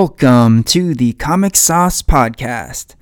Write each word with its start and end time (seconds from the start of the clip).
Welcome 0.00 0.62
to 0.62 0.94
the 0.94 1.14
Comic 1.14 1.56
Sauce 1.56 2.02
Podcast, 2.02 2.94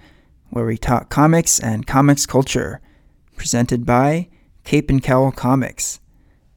where 0.48 0.64
we 0.64 0.78
talk 0.78 1.10
comics 1.10 1.60
and 1.60 1.86
comics 1.86 2.24
culture, 2.24 2.80
presented 3.36 3.84
by 3.84 4.30
Cape 4.64 4.88
and 4.88 5.02
Cowl 5.02 5.30
Comics. 5.30 6.00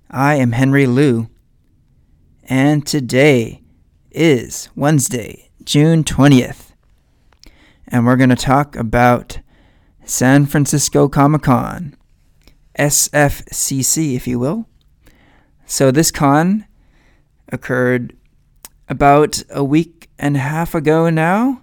I 0.10 0.36
am 0.36 0.54
Henry 0.54 0.86
Liu, 0.86 1.30
and 2.46 2.88
today 2.88 3.64
is 4.11 4.70
Wednesday, 4.78 5.52
June 5.66 6.06
20th, 6.06 6.71
and 7.89 8.06
we're 8.06 8.16
going 8.16 8.30
to 8.30 8.38
talk 8.38 8.78
about 8.78 9.39
San 10.06 10.46
Francisco 10.46 11.10
Comic 11.10 11.42
Con, 11.42 11.97
SFCC, 12.80 14.16
if 14.16 14.25
you 14.25 14.39
will. 14.39 14.69
So, 15.66 15.92
this 15.92 16.11
con 16.11 16.66
occurred 17.50 18.16
about 18.89 19.42
a 19.52 19.64
week 19.64 20.10
and 20.18 20.36
a 20.36 20.39
half 20.39 20.75
ago 20.75 21.10
now. 21.10 21.61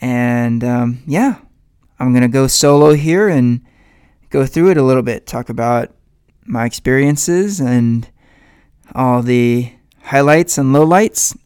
And 0.00 0.62
um, 0.62 1.02
yeah, 1.06 1.38
I'm 1.98 2.12
going 2.12 2.22
to 2.22 2.28
go 2.28 2.46
solo 2.46 2.94
here 2.94 3.28
and 3.28 3.60
go 4.30 4.46
through 4.46 4.70
it 4.70 4.76
a 4.76 4.82
little 4.82 5.02
bit, 5.02 5.26
talk 5.26 5.48
about 5.48 5.94
my 6.44 6.64
experiences 6.64 7.60
and 7.60 8.08
all 8.94 9.22
the 9.22 9.72
highlights 10.02 10.58
and 10.58 10.74
lowlights. 10.74 11.36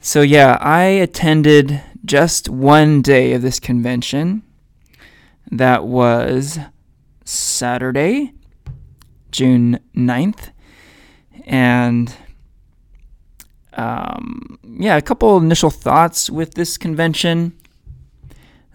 So, 0.00 0.20
yeah, 0.20 0.58
I 0.60 0.82
attended 0.82 1.82
just 2.04 2.48
one 2.48 3.02
day 3.02 3.32
of 3.32 3.42
this 3.42 3.58
convention. 3.58 4.42
That 5.50 5.84
was 5.84 6.58
Saturday, 7.24 8.34
June 9.32 9.80
9th. 9.96 10.50
And 11.46 12.14
um, 13.76 14.58
yeah, 14.62 14.96
a 14.96 15.02
couple 15.02 15.36
initial 15.38 15.70
thoughts 15.70 16.30
with 16.30 16.54
this 16.54 16.76
convention. 16.76 17.52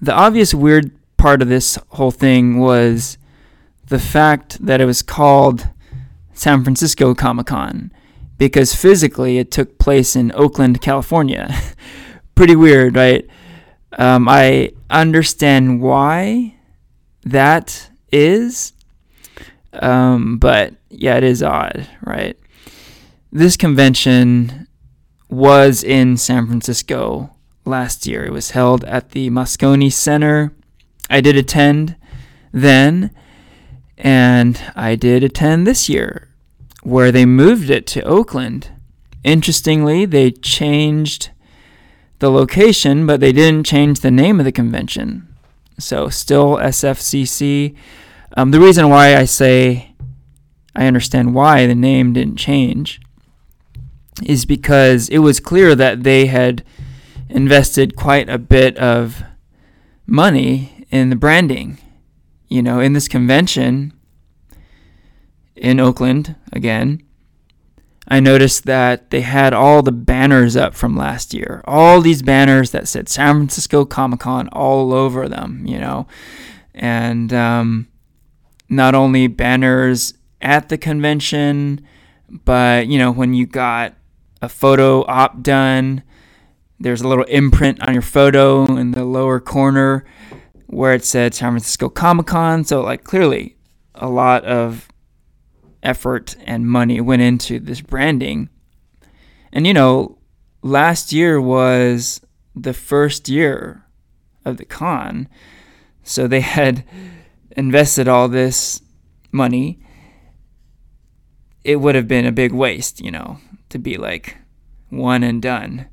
The 0.02 0.14
obvious 0.14 0.54
weird 0.54 0.92
part 1.18 1.42
of 1.42 1.50
this 1.50 1.78
whole 1.90 2.12
thing 2.12 2.60
was 2.60 3.18
the 3.88 4.00
fact 4.00 4.66
that 4.66 4.80
it 4.80 4.86
was 4.86 5.02
called 5.02 5.70
San 6.34 6.64
Francisco 6.64 7.14
Comic 7.14 7.48
Con 7.48 7.92
because 8.38 8.74
physically 8.74 9.38
it 9.38 9.52
took 9.52 9.78
place 9.78 10.16
in 10.16 10.32
Oakland, 10.34 10.82
California. 10.82 11.54
Pretty 12.36 12.56
weird, 12.56 12.96
right? 12.96 13.28
Um, 13.98 14.30
I 14.30 14.72
understand 14.90 15.82
why 15.82 16.56
that 17.24 17.90
is, 18.12 18.72
um, 19.74 20.38
but 20.38 20.74
yeah, 20.90 21.18
it 21.18 21.24
is 21.24 21.44
odd, 21.44 21.88
right? 22.02 22.38
This 23.32 23.58
convention 23.58 24.68
was 25.30 25.84
in 25.84 26.18
San 26.18 26.48
Francisco 26.48 27.30
last 27.66 28.08
year. 28.08 28.26
It 28.26 28.34
was 28.34 28.52
held 28.52 28.84
at 28.86 29.12
the 29.12 29.30
Moscone 29.30 29.92
Center. 29.92 30.54
I 31.10 31.22
did 31.22 31.38
attend 31.38 31.96
then, 32.52 33.12
and 33.98 34.60
I 34.76 34.96
did 34.96 35.24
attend 35.24 35.66
this 35.66 35.88
year, 35.88 36.30
where 36.82 37.12
they 37.12 37.26
moved 37.26 37.70
it 37.70 37.86
to 37.88 38.02
Oakland. 38.02 38.72
Interestingly, 39.24 40.06
they 40.06 40.32
changed 40.32 41.30
the 42.18 42.32
location, 42.32 43.06
but 43.06 43.20
they 43.20 43.32
didn't 43.32 43.66
change 43.66 44.00
the 44.00 44.12
name 44.12 44.40
of 44.40 44.46
the 44.46 44.52
convention. 44.52 45.28
So, 45.78 46.10
still 46.10 46.58
SFCC. 46.58 47.76
Um, 48.36 48.52
the 48.52 48.60
reason 48.60 48.90
why 48.90 49.16
I 49.16 49.26
say 49.26 49.94
I 50.76 50.88
understand 50.88 51.34
why 51.34 51.68
the 51.68 51.76
name 51.76 52.14
didn't 52.14 52.38
change 52.38 53.02
is 54.24 54.46
because 54.46 55.10
it 55.10 55.20
was 55.20 55.40
clear 55.40 55.76
that 55.76 56.04
they 56.04 56.28
had 56.28 56.64
invested 57.30 57.96
quite 57.96 58.30
a 58.30 58.38
bit 58.38 58.78
of 58.78 59.24
money 60.06 60.86
in 60.90 61.10
the 61.10 61.16
branding. 61.16 61.78
You 62.48 62.62
know, 62.64 62.80
in 62.80 62.94
this 62.94 63.08
convention 63.08 63.94
in 65.56 65.80
Oakland, 65.80 66.36
again, 66.52 67.04
I 68.08 68.20
noticed 68.20 68.66
that 68.66 69.12
they 69.12 69.22
had 69.22 69.54
all 69.54 69.84
the 69.84 69.92
banners 69.92 70.56
up 70.56 70.74
from 70.74 70.98
last 70.98 71.34
year. 71.34 71.62
All 71.66 72.02
these 72.02 72.24
banners 72.24 72.72
that 72.72 72.88
said 72.88 73.08
San 73.08 73.36
Francisco 73.36 73.86
Comic 73.86 74.22
Con 74.22 74.48
all 74.50 74.94
over 74.94 75.30
them, 75.30 75.64
you 75.68 75.78
know. 75.78 76.08
And 76.74 77.32
um, 77.32 77.88
not 78.68 78.96
only 78.96 79.28
banners 79.28 80.16
at 80.42 80.70
the 80.70 80.78
convention, 80.78 81.86
but, 82.30 82.88
you 82.88 82.98
know, 82.98 83.12
when 83.12 83.36
you 83.36 83.46
got 83.46 83.94
a 84.42 84.50
photo 84.50 85.04
op 85.06 85.42
done. 85.42 86.04
There's 86.80 87.02
a 87.02 87.08
little 87.08 87.26
imprint 87.26 87.86
on 87.86 87.94
your 87.94 88.02
photo 88.02 88.66
in 88.76 88.92
the 88.92 89.04
lower 89.04 89.40
corner 89.40 90.06
where 90.68 90.94
it 90.94 91.04
said 91.04 91.34
San 91.34 91.52
Francisco 91.52 91.90
Comic 91.90 92.28
Con. 92.28 92.64
So, 92.64 92.82
like, 92.82 93.04
clearly 93.04 93.58
a 93.96 94.08
lot 94.08 94.46
of 94.46 94.88
effort 95.84 96.36
and 96.46 96.68
money 96.68 97.02
went 97.02 97.22
into 97.22 97.60
this 97.60 97.82
branding. 97.82 98.50
And, 99.52 99.66
you 99.66 99.74
know, 99.74 100.20
last 100.62 101.12
year 101.12 101.42
was 101.42 102.22
the 102.56 102.74
first 102.74 103.28
year 103.30 103.86
of 104.46 104.58
the 104.58 104.66
con. 104.66 105.28
So 106.04 106.28
they 106.28 106.42
had 106.42 106.86
invested 107.56 108.08
all 108.08 108.28
this 108.28 108.82
money. 109.32 109.80
It 111.64 111.78
would 111.78 111.96
have 111.96 112.08
been 112.08 112.26
a 112.26 112.32
big 112.32 112.52
waste, 112.52 113.02
you 113.02 113.12
know 113.12 113.40
to 113.70 113.80
be 113.80 113.98
like 113.98 114.38
one 114.90 115.24
and 115.24 115.42
done 115.42 115.88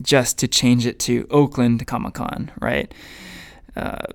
just 0.00 0.38
to 0.38 0.48
change 0.48 0.86
it 0.86 0.98
to 1.00 1.26
Oakland 1.30 1.86
Comic 1.86 2.14
Con, 2.14 2.52
right? 2.60 2.92
Uh, 3.74 4.06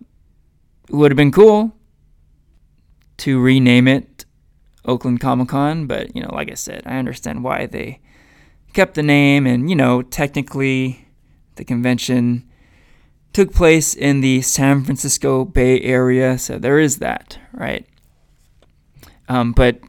would 0.90 1.12
have 1.12 1.18
been 1.18 1.31
cool 1.31 1.75
to 3.18 3.40
rename 3.40 3.88
it 3.88 4.25
Oakland 4.86 5.19
Comic 5.19 5.50
Con, 5.50 5.88
but 5.88 6.16
you 6.16 6.22
know, 6.22 6.34
like 6.34 6.52
I 6.52 6.56
said, 6.56 6.84
I 6.86 6.97
understand 6.97 7.44
why 7.44 7.66
they 7.66 8.02
kept 8.74 8.96
the 8.96 9.03
name, 9.03 9.46
and 9.47 9.69
you 9.69 9.75
know, 9.75 10.02
technically, 10.02 11.08
the 11.56 11.63
convention 11.63 12.50
took 13.31 13.53
place 13.53 13.94
in 13.94 14.22
the 14.22 14.42
San 14.42 14.84
Francisco 14.84 15.46
Bay 15.46 15.81
Area, 15.81 16.38
so 16.38 16.59
there 16.59 16.80
is 16.80 16.97
that, 17.00 17.40
right? 17.53 17.88
Um, 19.28 19.53
but 19.53 19.80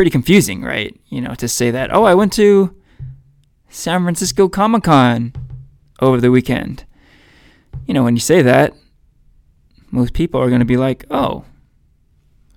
pretty 0.00 0.10
confusing, 0.10 0.62
right? 0.62 0.98
You 1.10 1.20
know, 1.20 1.34
to 1.34 1.46
say 1.46 1.70
that, 1.72 1.92
oh, 1.92 2.04
I 2.04 2.14
went 2.14 2.32
to 2.32 2.74
San 3.68 4.02
Francisco 4.02 4.48
Comic 4.48 4.84
Con 4.84 5.34
over 6.00 6.22
the 6.22 6.30
weekend. 6.30 6.86
You 7.84 7.92
know, 7.92 8.02
when 8.02 8.16
you 8.16 8.20
say 8.20 8.40
that, 8.40 8.72
most 9.90 10.14
people 10.14 10.40
are 10.40 10.48
going 10.48 10.60
to 10.60 10.64
be 10.64 10.78
like, 10.78 11.04
oh, 11.10 11.44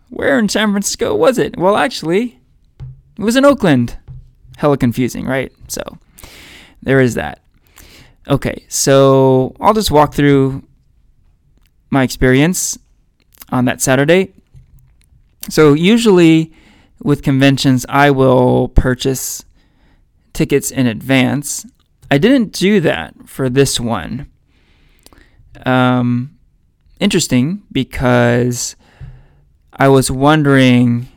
where 0.09 0.39
in 0.39 0.47
San 0.47 0.71
Francisco 0.71 1.13
was 1.13 1.37
it? 1.37 1.57
Well, 1.57 1.75
actually, 1.75 2.39
it 3.19 3.23
was 3.25 3.35
in 3.35 3.43
Oakland. 3.43 3.97
Hella 4.55 4.77
confusing, 4.77 5.25
right? 5.25 5.51
So, 5.67 5.83
there 6.81 7.01
is 7.01 7.15
that. 7.15 7.43
Okay, 8.29 8.63
so 8.69 9.53
I'll 9.59 9.73
just 9.73 9.91
walk 9.91 10.13
through 10.13 10.63
my 11.89 12.03
experience 12.03 12.79
on 13.51 13.65
that 13.65 13.81
Saturday. 13.81 14.31
So, 15.49 15.73
usually, 15.73 16.53
with 17.03 17.21
conventions, 17.21 17.85
I 17.89 18.11
will 18.11 18.69
purchase 18.69 19.43
tickets 20.31 20.71
in 20.71 20.87
advance. 20.87 21.65
I 22.09 22.17
didn't 22.17 22.53
do 22.53 22.79
that 22.79 23.13
for 23.25 23.49
this 23.49 23.79
one. 23.79 24.27
Um, 25.65 26.37
interesting 26.99 27.63
because 27.71 28.75
I 29.73 29.87
was 29.87 30.09
wondering 30.09 31.07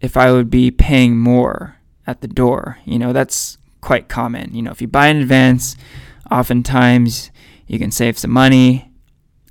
if 0.00 0.16
I 0.16 0.32
would 0.32 0.50
be 0.50 0.70
paying 0.70 1.16
more 1.18 1.76
at 2.06 2.20
the 2.20 2.28
door. 2.28 2.78
You 2.84 2.98
know, 2.98 3.12
that's 3.12 3.58
quite 3.80 4.08
common. 4.08 4.54
You 4.54 4.62
know, 4.62 4.70
if 4.70 4.80
you 4.80 4.88
buy 4.88 5.08
in 5.08 5.18
advance, 5.18 5.76
oftentimes 6.30 7.30
you 7.66 7.78
can 7.78 7.90
save 7.90 8.18
some 8.18 8.30
money. 8.30 8.90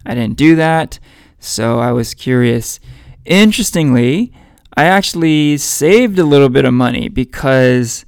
I 0.06 0.16
didn't 0.16 0.38
do 0.38 0.56
that, 0.56 1.00
so 1.40 1.80
I 1.80 1.92
was 1.92 2.14
curious. 2.14 2.80
Interestingly, 3.26 4.34
I 4.76 4.86
actually 4.86 5.58
saved 5.58 6.18
a 6.18 6.24
little 6.24 6.50
bit 6.50 6.66
of 6.66 6.74
money 6.74 7.10
because 7.10 8.06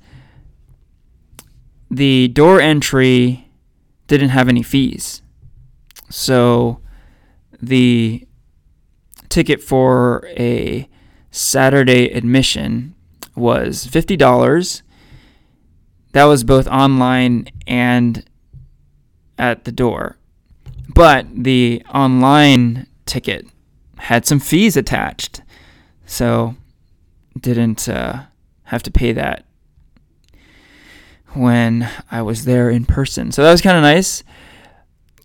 the 1.92 2.30
door 2.30 2.60
entry 2.60 3.50
didn't 4.07 4.30
have 4.30 4.50
any 4.50 4.63
fees. 4.63 5.21
So 6.10 6.80
the 7.62 8.27
ticket 9.30 9.62
for 9.62 10.27
a 10.38 10.88
Saturday 11.31 12.12
admission 12.12 12.95
was 13.36 13.88
$50. 13.88 14.81
That 16.12 16.25
was 16.25 16.44
both 16.44 16.68
online 16.68 17.48
and 17.66 18.24
at 19.38 19.66
the 19.66 19.71
door. 19.71 20.18
But 20.94 21.25
the 21.33 21.83
online 21.94 22.88
ticket 23.06 23.48
had 23.98 24.25
some 24.25 24.39
fees 24.39 24.77
attached. 24.77 25.42
So 26.05 26.55
didn't 27.39 27.88
uh, 27.89 28.23
have 28.63 28.83
to 28.83 28.91
pay 28.91 29.13
that. 29.13 29.45
when 31.33 31.89
I 32.11 32.21
was 32.21 32.45
there 32.45 32.69
in 32.69 32.85
person. 32.85 33.31
So 33.31 33.41
that 33.44 33.51
was 33.51 33.61
kind 33.61 33.75
of 33.75 33.81
nice. 33.81 34.23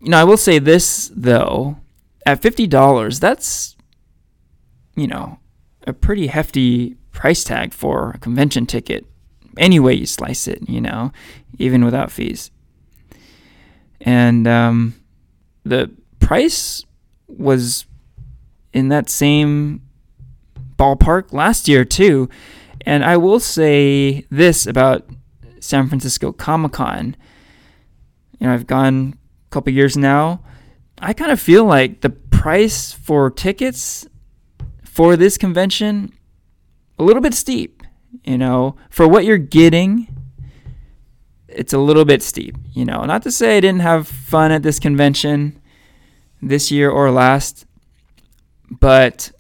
You 0.00 0.08
know, 0.10 0.16
I 0.18 0.24
will 0.24 0.38
say 0.38 0.58
this 0.58 1.10
though, 1.14 1.76
at 2.24 2.40
$50, 2.40 3.20
that's 3.20 3.76
you 4.96 5.06
know, 5.06 5.38
a 5.86 5.92
pretty 5.92 6.26
hefty 6.26 6.96
price 7.12 7.44
tag 7.44 7.72
for 7.72 8.10
a 8.10 8.18
convention 8.18 8.66
ticket. 8.66 9.06
Any 9.56 9.78
way 9.78 9.94
you 9.94 10.06
slice 10.06 10.48
it, 10.48 10.68
you 10.68 10.80
know, 10.80 11.12
even 11.58 11.84
without 11.84 12.10
fees. 12.10 12.50
And 14.00 14.46
um, 14.46 14.94
the 15.64 15.90
price 16.20 16.84
was 17.28 17.86
in 18.72 18.88
that 18.88 19.08
same 19.08 19.82
ballpark 20.78 21.32
last 21.32 21.68
year, 21.68 21.84
too. 21.84 22.28
And 22.82 23.04
I 23.04 23.16
will 23.16 23.40
say 23.40 24.24
this 24.30 24.66
about 24.66 25.08
San 25.60 25.88
Francisco 25.88 26.32
Comic 26.32 26.72
Con. 26.72 27.16
You 28.38 28.46
know, 28.46 28.54
I've 28.54 28.66
gone 28.66 29.14
a 29.46 29.50
couple 29.50 29.72
years 29.72 29.96
now. 29.96 30.40
I 31.00 31.12
kind 31.12 31.30
of 31.30 31.40
feel 31.40 31.64
like 31.64 32.00
the 32.00 32.10
price 32.10 32.92
for 32.92 33.30
tickets 33.30 34.06
for 34.84 35.16
this 35.16 35.38
convention 35.38 36.12
a 36.98 37.04
little 37.04 37.22
bit 37.22 37.34
steep, 37.34 37.82
you 38.24 38.38
know, 38.38 38.76
for 38.90 39.06
what 39.06 39.24
you're 39.24 39.38
getting. 39.38 40.08
It's 41.46 41.72
a 41.72 41.78
little 41.78 42.04
bit 42.04 42.22
steep, 42.22 42.56
you 42.72 42.84
know. 42.84 43.04
Not 43.04 43.22
to 43.22 43.30
say 43.30 43.56
I 43.56 43.60
didn't 43.60 43.80
have 43.80 44.08
fun 44.08 44.52
at 44.52 44.62
this 44.62 44.78
convention 44.78 45.60
this 46.42 46.70
year 46.70 46.90
or 46.90 47.10
last, 47.10 47.64
but 48.70 49.30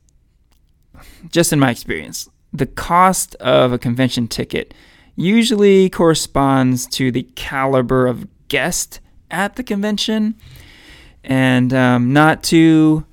just 1.30 1.52
in 1.52 1.58
my 1.58 1.70
experience, 1.70 2.28
the 2.52 2.66
cost 2.66 3.34
of 3.36 3.72
a 3.72 3.78
convention 3.78 4.28
ticket 4.28 4.74
usually 5.16 5.90
corresponds 5.90 6.86
to 6.86 7.10
the 7.10 7.24
caliber 7.34 8.06
of 8.06 8.26
guest 8.48 9.00
at 9.30 9.56
the 9.56 9.62
convention. 9.62 10.34
And 11.24 11.74
um, 11.74 12.12
not 12.12 12.42
to 12.44 13.04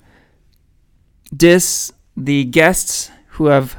diss 1.35 1.91
the 2.15 2.45
guests 2.45 3.11
who 3.29 3.47
have 3.47 3.77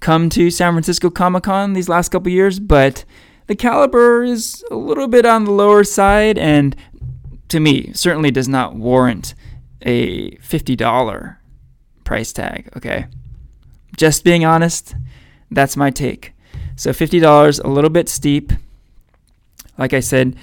come 0.00 0.28
to 0.30 0.50
San 0.50 0.72
Francisco 0.72 1.08
Comic 1.08 1.44
Con 1.44 1.72
these 1.72 1.88
last 1.88 2.10
couple 2.10 2.30
years, 2.30 2.58
but 2.58 3.04
the 3.46 3.54
caliber 3.54 4.22
is 4.24 4.62
a 4.70 4.74
little 4.74 5.08
bit 5.08 5.24
on 5.24 5.44
the 5.44 5.50
lower 5.50 5.84
side 5.84 6.36
and 6.36 6.76
to 7.48 7.60
me 7.60 7.92
certainly 7.94 8.30
does 8.30 8.48
not 8.48 8.74
warrant 8.74 9.34
a 9.82 10.32
$50 10.36 11.36
price 12.04 12.32
tag, 12.32 12.68
okay? 12.76 13.06
Just 13.96 14.24
being 14.24 14.44
honest, 14.44 14.94
that's 15.50 15.76
my 15.76 15.90
take. 15.90 16.32
So 16.76 16.90
$50, 16.90 17.64
a 17.64 17.68
little 17.68 17.90
bit 17.90 18.08
steep. 18.08 18.52
Like 19.78 19.92
I 19.92 20.00
said, 20.00 20.36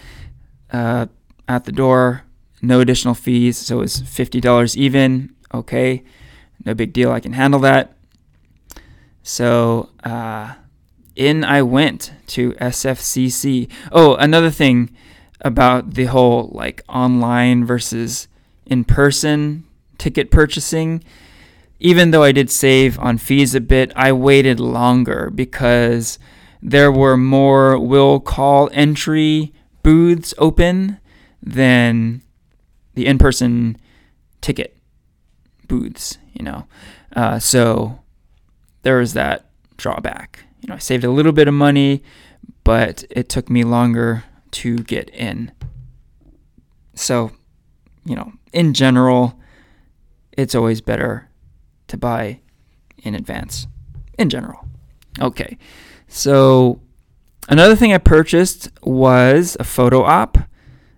uh, 0.72 1.08
at 1.48 1.66
the 1.66 1.72
door, 1.72 2.24
no 2.62 2.80
additional 2.80 3.14
fees, 3.14 3.58
so 3.58 3.82
it's 3.82 4.02
$50 4.02 4.76
even, 4.76 5.36
okay? 5.54 6.04
no 6.66 6.74
big 6.74 6.94
deal. 6.94 7.12
I 7.12 7.20
can 7.20 7.34
handle 7.34 7.60
that. 7.62 7.94
So 9.24 9.90
uh, 10.04 10.56
in 11.16 11.44
I 11.44 11.62
went 11.62 12.14
to 12.28 12.52
SFCC. 12.54 13.70
Oh, 13.92 14.16
another 14.16 14.50
thing 14.50 14.92
about 15.42 15.94
the 15.96 16.06
whole 16.06 16.50
like 16.54 16.84
online 16.88 17.66
versus 17.66 18.28
in 18.66 18.84
person 18.84 19.66
ticket 19.98 20.32
purchasing. 20.32 21.04
Even 21.84 22.12
though 22.12 22.24
I 22.24 22.32
did 22.32 22.50
save 22.50 22.98
on 23.00 23.18
fees 23.18 23.56
a 23.56 23.60
bit, 23.60 23.92
I 23.96 24.12
waited 24.12 24.60
longer 24.60 25.30
because 25.34 26.20
there 26.62 26.92
were 26.92 27.18
more 27.18 27.78
will 27.78 28.20
call 28.20 28.70
entry 28.72 29.54
booths 29.84 30.34
open 30.38 31.00
than 31.42 32.22
the 32.94 33.08
in 33.08 33.18
person 33.18 33.78
ticket 34.42 34.78
booths 35.68 36.18
you 36.34 36.44
know. 36.44 36.66
Uh, 37.16 37.40
so 37.40 38.00
there 38.84 38.98
was 38.98 39.14
that 39.14 39.50
drawback. 39.78 40.46
You 40.62 40.70
know, 40.70 40.76
I 40.76 40.80
saved 40.80 41.04
a 41.04 41.12
little 41.12 41.32
bit 41.32 41.48
of 41.48 41.54
money, 41.54 42.04
but 42.64 43.04
it 43.10 43.30
took 43.30 43.50
me 43.50 43.64
longer 43.64 44.24
to 44.52 44.78
get 44.78 45.10
in. 45.10 45.52
So, 46.94 47.32
you 48.06 48.16
know, 48.16 48.34
in 48.54 48.74
general, 48.74 49.40
it's 50.32 50.56
always 50.56 50.82
better 50.82 51.30
to 51.92 51.98
buy 51.98 52.40
in 53.04 53.16
advance. 53.16 53.68
In 54.18 54.30
general. 54.30 54.68
Okay. 55.20 55.58
So, 56.08 56.82
another 57.48 57.76
thing 57.76 57.94
I 57.94 57.98
purchased 57.98 58.70
was 58.84 59.56
a 59.60 59.64
photo 59.64 60.04
op. 60.04 60.38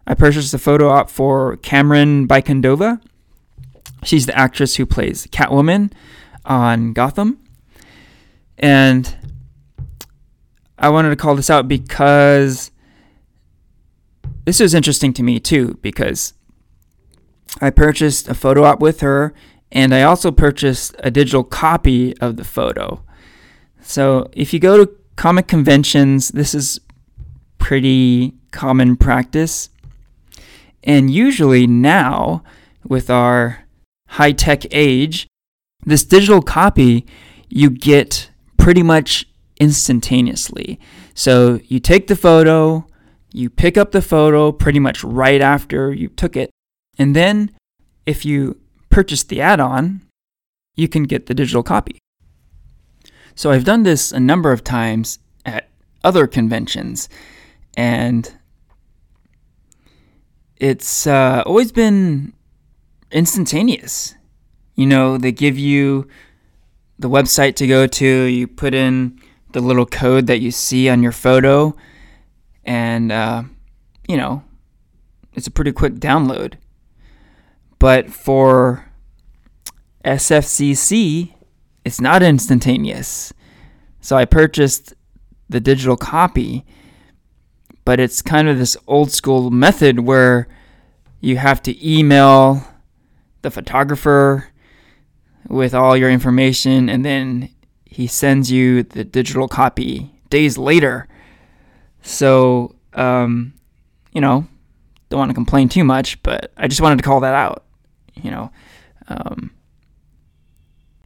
I 0.07 0.13
purchased 0.13 0.53
a 0.53 0.59
photo 0.59 0.89
op 0.89 1.09
for 1.09 1.57
Camren 1.57 2.27
Bicondova. 2.27 3.01
She's 4.03 4.25
the 4.25 4.37
actress 4.37 4.75
who 4.75 4.85
plays 4.85 5.27
Catwoman 5.27 5.91
on 6.45 6.93
Gotham. 6.93 7.39
And 8.57 9.15
I 10.77 10.89
wanted 10.89 11.09
to 11.09 11.15
call 11.15 11.35
this 11.35 11.49
out 11.49 11.67
because 11.67 12.71
this 14.45 14.59
was 14.59 14.73
interesting 14.73 15.13
to 15.13 15.23
me 15.23 15.39
too, 15.39 15.79
because 15.81 16.33
I 17.61 17.69
purchased 17.69 18.27
a 18.27 18.33
photo 18.33 18.63
op 18.63 18.79
with 18.79 18.99
her 19.01 19.33
and 19.73 19.93
I 19.93 20.03
also 20.03 20.31
purchased 20.31 20.95
a 20.99 21.11
digital 21.11 21.43
copy 21.43 22.15
of 22.19 22.37
the 22.37 22.43
photo. 22.43 23.03
So 23.81 24.29
if 24.31 24.53
you 24.53 24.59
go 24.59 24.85
to 24.85 24.91
comic 25.15 25.47
conventions, 25.47 26.29
this 26.29 26.53
is 26.53 26.79
pretty 27.57 28.35
common 28.51 28.95
practice. 28.95 29.69
And 30.83 31.09
usually 31.09 31.65
now, 31.65 32.43
with 32.87 33.09
our 33.09 33.65
high 34.09 34.31
tech 34.31 34.63
age, 34.71 35.27
this 35.85 36.05
digital 36.05 36.41
copy 36.41 37.05
you 37.49 37.69
get 37.69 38.29
pretty 38.57 38.83
much 38.83 39.25
instantaneously. 39.59 40.79
So 41.13 41.59
you 41.65 41.79
take 41.79 42.07
the 42.07 42.15
photo, 42.15 42.85
you 43.31 43.49
pick 43.49 43.77
up 43.77 43.91
the 43.91 44.01
photo 44.01 44.51
pretty 44.51 44.79
much 44.79 45.03
right 45.03 45.41
after 45.41 45.91
you 45.91 46.09
took 46.09 46.35
it, 46.35 46.49
and 46.97 47.15
then 47.15 47.51
if 48.05 48.25
you 48.25 48.59
purchase 48.93 49.23
the 49.23 49.41
add 49.41 49.59
on, 49.59 50.01
you 50.75 50.87
can 50.87 51.03
get 51.03 51.25
the 51.25 51.33
digital 51.33 51.63
copy. 51.63 51.97
So 53.33 53.49
I've 53.49 53.65
done 53.65 53.81
this 53.81 54.11
a 54.11 54.19
number 54.19 54.51
of 54.51 54.63
times 54.63 55.17
at 55.45 55.69
other 56.03 56.27
conventions, 56.27 57.09
and 57.75 58.31
it's 60.57 61.07
uh, 61.07 61.41
always 61.45 61.71
been 61.71 62.33
instantaneous. 63.11 64.13
You 64.75 64.85
know, 64.85 65.17
they 65.17 65.31
give 65.31 65.57
you 65.57 66.07
the 66.99 67.09
website 67.09 67.55
to 67.55 67.67
go 67.67 67.87
to, 67.87 68.05
you 68.05 68.47
put 68.47 68.75
in 68.75 69.19
the 69.53 69.59
little 69.59 69.87
code 69.87 70.27
that 70.27 70.39
you 70.39 70.51
see 70.51 70.87
on 70.87 71.01
your 71.01 71.11
photo, 71.11 71.75
and, 72.63 73.11
uh, 73.11 73.43
you 74.07 74.17
know, 74.17 74.43
it's 75.33 75.47
a 75.47 75.51
pretty 75.51 75.71
quick 75.71 75.95
download. 75.95 76.53
But 77.83 78.09
for 78.09 78.89
SFCC, 80.05 81.33
it's 81.83 81.99
not 81.99 82.23
instantaneous. 82.23 83.33
So 83.99 84.15
I 84.15 84.23
purchased 84.23 84.93
the 85.49 85.59
digital 85.59 85.97
copy, 85.97 86.65
but 87.83 87.99
it's 87.99 88.21
kind 88.21 88.47
of 88.47 88.57
this 88.57 88.77
old 88.87 89.11
school 89.11 89.51
method 89.51 89.99
where 89.99 90.47
you 91.19 91.35
have 91.35 91.61
to 91.63 91.75
email 91.85 92.65
the 93.41 93.51
photographer 93.51 94.47
with 95.49 95.73
all 95.73 95.97
your 95.97 96.09
information, 96.09 96.87
and 96.87 97.03
then 97.03 97.49
he 97.83 98.07
sends 98.07 98.49
you 98.49 98.83
the 98.83 99.03
digital 99.03 99.49
copy 99.49 100.09
days 100.29 100.57
later. 100.57 101.09
So, 102.01 102.77
um, 102.93 103.55
you 104.13 104.21
know, 104.21 104.47
don't 105.09 105.19
want 105.19 105.31
to 105.31 105.35
complain 105.35 105.67
too 105.67 105.83
much, 105.83 106.23
but 106.23 106.53
I 106.55 106.69
just 106.69 106.79
wanted 106.79 106.95
to 106.99 107.03
call 107.03 107.19
that 107.19 107.33
out. 107.33 107.65
You 108.15 108.31
know, 108.31 108.51
um, 109.07 109.51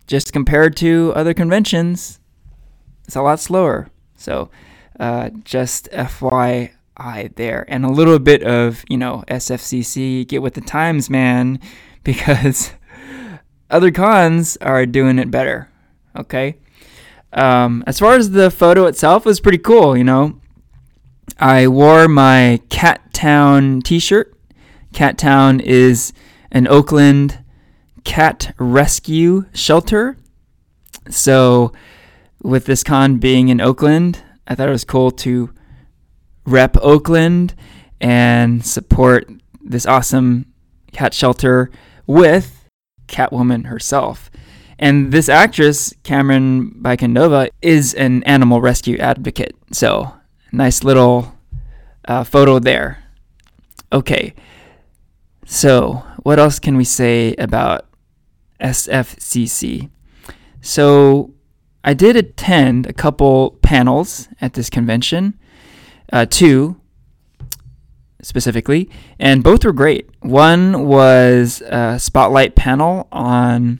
just 0.07 0.33
compared 0.33 0.75
to 0.77 1.13
other 1.15 1.33
conventions, 1.33 2.19
it's 3.05 3.15
a 3.15 3.21
lot 3.21 3.39
slower. 3.39 3.89
So, 4.15 4.49
uh, 4.99 5.29
just 5.43 5.89
FYI 5.91 7.35
there, 7.35 7.65
and 7.67 7.85
a 7.85 7.89
little 7.89 8.19
bit 8.19 8.43
of 8.43 8.83
you 8.89 8.97
know 8.97 9.23
SFCC, 9.27 10.27
get 10.27 10.41
with 10.41 10.53
the 10.55 10.61
times, 10.61 11.09
man 11.09 11.59
because 12.03 12.71
other 13.69 13.91
cons 13.91 14.57
are 14.61 14.85
doing 14.85 15.19
it 15.19 15.29
better. 15.29 15.69
Okay. 16.15 16.55
Um, 17.33 17.83
as 17.85 17.99
far 17.99 18.13
as 18.13 18.31
the 18.31 18.49
photo 18.49 18.85
itself, 18.85 19.25
it 19.25 19.29
was 19.29 19.41
pretty 19.41 19.57
cool. 19.57 19.97
You 19.97 20.05
know, 20.05 20.39
I 21.39 21.67
wore 21.67 22.07
my 22.07 22.61
Cat 22.69 23.13
Town 23.13 23.81
T-shirt. 23.81 24.33
Cat 24.93 25.17
Town 25.17 25.59
is 25.59 26.13
an 26.51 26.67
Oakland 26.67 27.43
cat 28.03 28.53
rescue 28.57 29.45
shelter. 29.53 30.17
So, 31.09 31.73
with 32.41 32.65
this 32.65 32.83
con 32.83 33.17
being 33.17 33.49
in 33.49 33.61
Oakland, 33.61 34.23
I 34.47 34.55
thought 34.55 34.69
it 34.69 34.71
was 34.71 34.85
cool 34.85 35.11
to 35.11 35.53
rep 36.45 36.77
Oakland 36.77 37.53
and 37.99 38.65
support 38.65 39.29
this 39.61 39.85
awesome 39.85 40.45
cat 40.91 41.13
shelter 41.13 41.69
with 42.05 42.65
Catwoman 43.07 43.65
herself. 43.65 44.29
And 44.79 45.11
this 45.11 45.27
actress, 45.27 45.93
Camren 46.03 46.81
Bicondova, 46.81 47.49
is 47.61 47.93
an 47.95 48.23
animal 48.23 48.61
rescue 48.61 48.97
advocate. 48.97 49.55
So, 49.71 50.13
nice 50.51 50.83
little 50.83 51.33
uh, 52.07 52.23
photo 52.23 52.59
there. 52.59 53.03
Okay, 53.91 54.33
so 55.45 56.03
what 56.27 56.39
else 56.39 56.59
can 56.59 56.75
we 56.75 56.83
say 56.83 57.33
about 57.35 57.87
SFCC? 58.59 59.89
So, 60.59 61.33
I 61.85 61.93
did 61.93 62.17
attend 62.17 62.85
a 62.85 62.91
couple 62.91 63.51
panels 63.61 64.27
at 64.41 64.51
this 64.51 64.69
convention, 64.69 65.39
uh, 66.11 66.25
two 66.25 66.81
specifically, 68.21 68.89
and 69.17 69.41
both 69.41 69.63
were 69.63 69.71
great. 69.71 70.09
One 70.19 70.85
was 70.85 71.61
a 71.61 71.97
spotlight 71.97 72.55
panel 72.55 73.07
on 73.09 73.79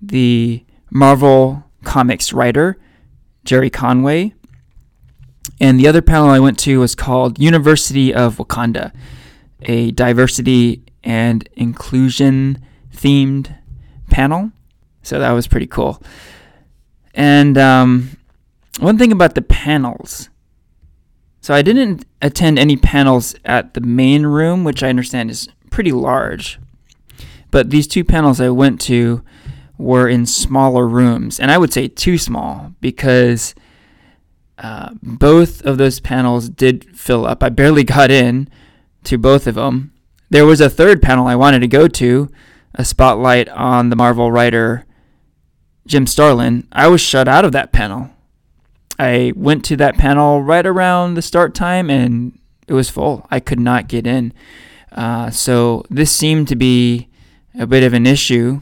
the 0.00 0.64
Marvel 0.90 1.64
Comics 1.84 2.32
writer, 2.32 2.78
Gerry 3.44 3.68
Conway. 3.68 4.32
And 5.60 5.78
the 5.78 5.86
other 5.86 6.00
panel 6.00 6.30
I 6.30 6.38
went 6.38 6.58
to 6.60 6.80
was 6.80 6.94
called 6.94 7.38
University 7.38 8.14
of 8.14 8.38
Wakanda, 8.38 8.90
a 9.60 9.90
diversity 9.90 10.87
and 11.04 11.48
inclusion 11.54 12.64
themed 12.94 13.56
panel. 14.10 14.52
So 15.02 15.18
that 15.18 15.32
was 15.32 15.46
pretty 15.46 15.66
cool. 15.66 16.02
And 17.14 17.56
um, 17.56 18.16
one 18.78 18.98
thing 18.98 19.12
about 19.12 19.34
the 19.34 19.42
panels. 19.42 20.28
So 21.40 21.54
I 21.54 21.62
didn't 21.62 22.04
attend 22.20 22.58
any 22.58 22.76
panels 22.76 23.34
at 23.44 23.74
the 23.74 23.80
main 23.80 24.26
room, 24.26 24.64
which 24.64 24.82
I 24.82 24.88
understand 24.88 25.30
is 25.30 25.48
pretty 25.70 25.92
large. 25.92 26.58
But 27.50 27.70
these 27.70 27.86
two 27.86 28.04
panels 28.04 28.40
I 28.40 28.50
went 28.50 28.80
to 28.82 29.22
were 29.78 30.08
in 30.08 30.26
smaller 30.26 30.86
rooms, 30.86 31.38
and 31.38 31.50
I 31.50 31.58
would 31.58 31.72
say 31.72 31.88
too 31.88 32.18
small 32.18 32.74
because 32.80 33.54
uh, 34.58 34.90
both 35.02 35.62
of 35.62 35.78
those 35.78 36.00
panels 36.00 36.48
did 36.48 36.96
fill 36.96 37.24
up. 37.24 37.42
I 37.42 37.48
barely 37.48 37.84
got 37.84 38.10
in 38.10 38.48
to 39.04 39.16
both 39.16 39.46
of 39.46 39.54
them. 39.54 39.92
There 40.30 40.46
was 40.46 40.60
a 40.60 40.70
third 40.70 41.00
panel 41.02 41.26
I 41.26 41.36
wanted 41.36 41.60
to 41.60 41.68
go 41.68 41.88
to, 41.88 42.30
a 42.74 42.84
spotlight 42.84 43.48
on 43.48 43.90
the 43.90 43.96
Marvel 43.96 44.30
writer 44.30 44.84
Jim 45.86 46.06
Starlin. 46.06 46.68
I 46.70 46.86
was 46.88 47.00
shut 47.00 47.28
out 47.28 47.44
of 47.44 47.52
that 47.52 47.72
panel. 47.72 48.10
I 48.98 49.32
went 49.36 49.64
to 49.66 49.76
that 49.76 49.96
panel 49.96 50.42
right 50.42 50.66
around 50.66 51.14
the 51.14 51.22
start 51.22 51.54
time 51.54 51.88
and 51.88 52.38
it 52.66 52.74
was 52.74 52.90
full. 52.90 53.26
I 53.30 53.40
could 53.40 53.60
not 53.60 53.88
get 53.88 54.06
in. 54.06 54.34
Uh, 54.92 55.30
so 55.30 55.84
this 55.88 56.10
seemed 56.10 56.48
to 56.48 56.56
be 56.56 57.08
a 57.58 57.66
bit 57.66 57.82
of 57.82 57.94
an 57.94 58.06
issue 58.06 58.60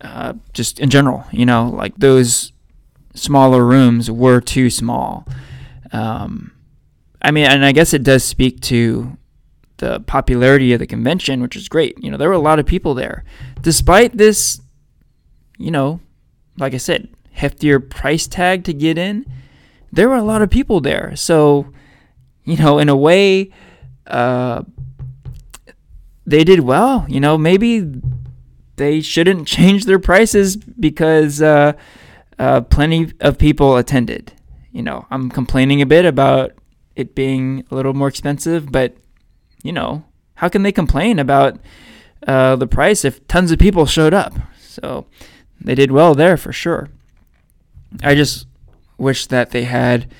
uh, 0.00 0.34
just 0.52 0.80
in 0.80 0.88
general, 0.88 1.24
you 1.30 1.44
know, 1.44 1.68
like 1.68 1.94
those 1.98 2.52
smaller 3.14 3.64
rooms 3.64 4.10
were 4.10 4.40
too 4.40 4.70
small. 4.70 5.26
Um, 5.92 6.52
I 7.20 7.30
mean, 7.30 7.44
and 7.46 7.64
I 7.64 7.72
guess 7.72 7.92
it 7.92 8.02
does 8.02 8.24
speak 8.24 8.60
to 8.62 9.16
the 9.80 10.00
popularity 10.00 10.72
of 10.72 10.78
the 10.78 10.86
convention, 10.86 11.40
which 11.40 11.56
is 11.56 11.68
great. 11.68 12.02
You 12.02 12.10
know, 12.10 12.16
there 12.16 12.28
were 12.28 12.34
a 12.34 12.38
lot 12.38 12.58
of 12.58 12.66
people 12.66 12.94
there. 12.94 13.24
Despite 13.60 14.16
this, 14.16 14.60
you 15.58 15.70
know, 15.70 16.00
like 16.58 16.74
I 16.74 16.76
said, 16.76 17.08
heftier 17.36 17.80
price 17.80 18.26
tag 18.26 18.64
to 18.64 18.72
get 18.72 18.98
in, 18.98 19.26
there 19.90 20.08
were 20.08 20.16
a 20.16 20.22
lot 20.22 20.42
of 20.42 20.50
people 20.50 20.80
there. 20.80 21.16
So, 21.16 21.72
you 22.44 22.56
know, 22.56 22.78
in 22.78 22.88
a 22.88 22.96
way, 22.96 23.50
uh, 24.06 24.62
they 26.26 26.44
did 26.44 26.60
well. 26.60 27.06
You 27.08 27.20
know, 27.20 27.38
maybe 27.38 27.90
they 28.76 29.00
shouldn't 29.00 29.48
change 29.48 29.86
their 29.86 29.98
prices 29.98 30.56
because 30.56 31.40
uh, 31.40 31.72
uh, 32.38 32.60
plenty 32.62 33.12
of 33.20 33.38
people 33.38 33.76
attended. 33.76 34.32
You 34.72 34.82
know, 34.82 35.06
I'm 35.10 35.30
complaining 35.30 35.82
a 35.82 35.86
bit 35.86 36.04
about 36.04 36.52
it 36.94 37.14
being 37.14 37.64
a 37.70 37.74
little 37.74 37.94
more 37.94 38.08
expensive, 38.08 38.70
but 38.70 38.96
you 39.62 39.72
know, 39.72 40.04
how 40.34 40.48
can 40.48 40.62
they 40.62 40.72
complain 40.72 41.18
about 41.18 41.58
uh, 42.26 42.56
the 42.56 42.66
price 42.66 43.04
if 43.04 43.26
tons 43.28 43.50
of 43.50 43.58
people 43.58 43.86
showed 43.86 44.14
up? 44.14 44.34
So 44.58 45.06
they 45.60 45.74
did 45.74 45.92
well 45.92 46.14
there 46.14 46.36
for 46.36 46.52
sure. 46.52 46.88
I 48.02 48.14
just 48.14 48.46
wish 48.98 49.26
that 49.26 49.50
they 49.50 49.64
had 49.64 50.12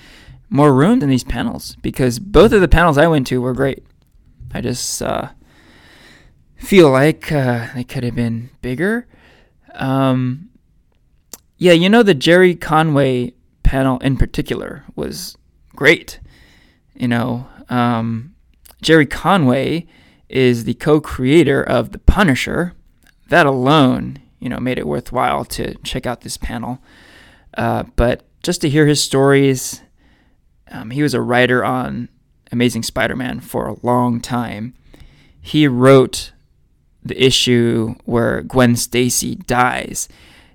more 0.48 0.74
room 0.74 1.02
in 1.02 1.08
these 1.08 1.24
panels 1.24 1.76
because 1.82 2.18
both 2.18 2.52
of 2.52 2.60
the 2.60 2.68
panels 2.68 2.98
I 2.98 3.06
went 3.06 3.26
to 3.28 3.40
were 3.40 3.54
great. 3.54 3.84
I 4.52 4.60
just 4.60 5.00
uh, 5.00 5.28
feel 6.56 6.90
like 6.90 7.30
uh, 7.30 7.68
they 7.74 7.84
could 7.84 8.02
have 8.02 8.16
been 8.16 8.50
bigger. 8.60 9.06
Um, 9.74 10.50
yeah, 11.56 11.72
you 11.72 11.88
know, 11.88 12.02
the 12.02 12.14
Gerry 12.14 12.54
Conway 12.54 13.32
panel 13.62 13.98
in 14.00 14.16
particular 14.16 14.84
was 14.96 15.36
great. 15.76 16.18
You 16.94 17.06
know, 17.06 17.46
um, 17.68 18.29
Gerry 18.80 19.06
Conway 19.06 19.86
is 20.28 20.64
the 20.64 20.74
co 20.74 21.00
creator 21.00 21.62
of 21.62 21.92
The 21.92 21.98
Punisher. 21.98 22.74
That 23.28 23.46
alone, 23.46 24.18
you 24.38 24.48
know, 24.48 24.58
made 24.58 24.78
it 24.78 24.86
worthwhile 24.86 25.44
to 25.46 25.74
check 25.82 26.06
out 26.06 26.22
this 26.22 26.36
panel. 26.36 26.80
Uh, 27.56 27.84
but 27.96 28.24
just 28.42 28.60
to 28.62 28.68
hear 28.68 28.86
his 28.86 29.02
stories, 29.02 29.82
um, 30.70 30.90
he 30.90 31.02
was 31.02 31.14
a 31.14 31.20
writer 31.20 31.64
on 31.64 32.08
Amazing 32.52 32.82
Spider 32.82 33.16
Man 33.16 33.40
for 33.40 33.66
a 33.66 33.76
long 33.82 34.20
time. 34.20 34.74
He 35.40 35.68
wrote 35.68 36.32
the 37.02 37.22
issue 37.22 37.94
where 38.04 38.42
Gwen 38.42 38.76
Stacy 38.76 39.34
dies. 39.34 40.08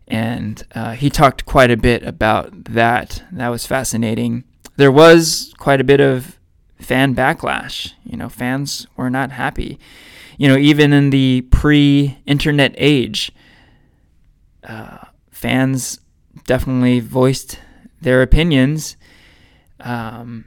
And 0.08 0.64
uh, 0.76 0.92
he 0.92 1.10
talked 1.10 1.46
quite 1.46 1.72
a 1.72 1.78
bit 1.78 2.04
about 2.04 2.66
that. 2.66 3.24
That 3.32 3.50
was 3.50 3.66
fascinating. 3.66 4.44
There 4.78 4.92
was 4.92 5.54
quite 5.58 5.82
a 5.82 5.86
bit 5.86 6.00
of 6.00 6.38
fan 6.80 7.16
backlash. 7.16 7.94
You 8.04 8.18
know, 8.18 8.30
fans 8.30 8.88
were 8.96 9.10
not 9.10 9.32
happy. 9.32 9.80
You 10.38 10.48
know, 10.50 10.58
even 10.58 10.94
in 10.94 11.10
the 11.10 11.42
pre 11.50 12.18
internet 12.26 12.74
age, 12.78 13.32
uh, 14.64 15.06
fans 15.32 16.00
definitely 16.46 17.00
voiced 17.00 17.60
their 18.02 18.22
opinions. 18.22 18.98
Um, 19.80 20.46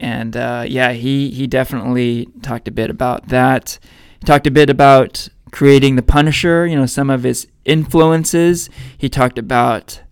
and 0.00 0.36
uh, 0.36 0.64
yeah, 0.66 0.92
he, 0.92 1.30
he 1.30 1.46
definitely 1.46 2.28
talked 2.42 2.68
a 2.68 2.72
bit 2.72 2.90
about 2.90 3.28
that 3.28 3.78
He 4.20 4.26
talked 4.26 4.46
a 4.46 4.50
bit 4.50 4.68
about 4.70 5.28
creating 5.52 5.96
the 5.96 6.02
Punisher, 6.02 6.66
you 6.66 6.76
know, 6.76 6.86
some 6.86 7.10
of 7.10 7.22
his 7.22 7.46
influences. 7.64 8.68
He 8.98 9.08
talked 9.08 9.38
about 9.38 10.02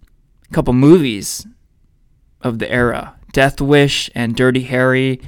a 0.49 0.55
couple 0.55 0.73
movies 0.73 1.47
of 2.41 2.59
the 2.59 2.71
era 2.71 3.17
Death 3.33 3.61
Wish 3.61 4.11
and 4.15 4.37
Dirty 4.37 4.63
Harry. 4.63 5.21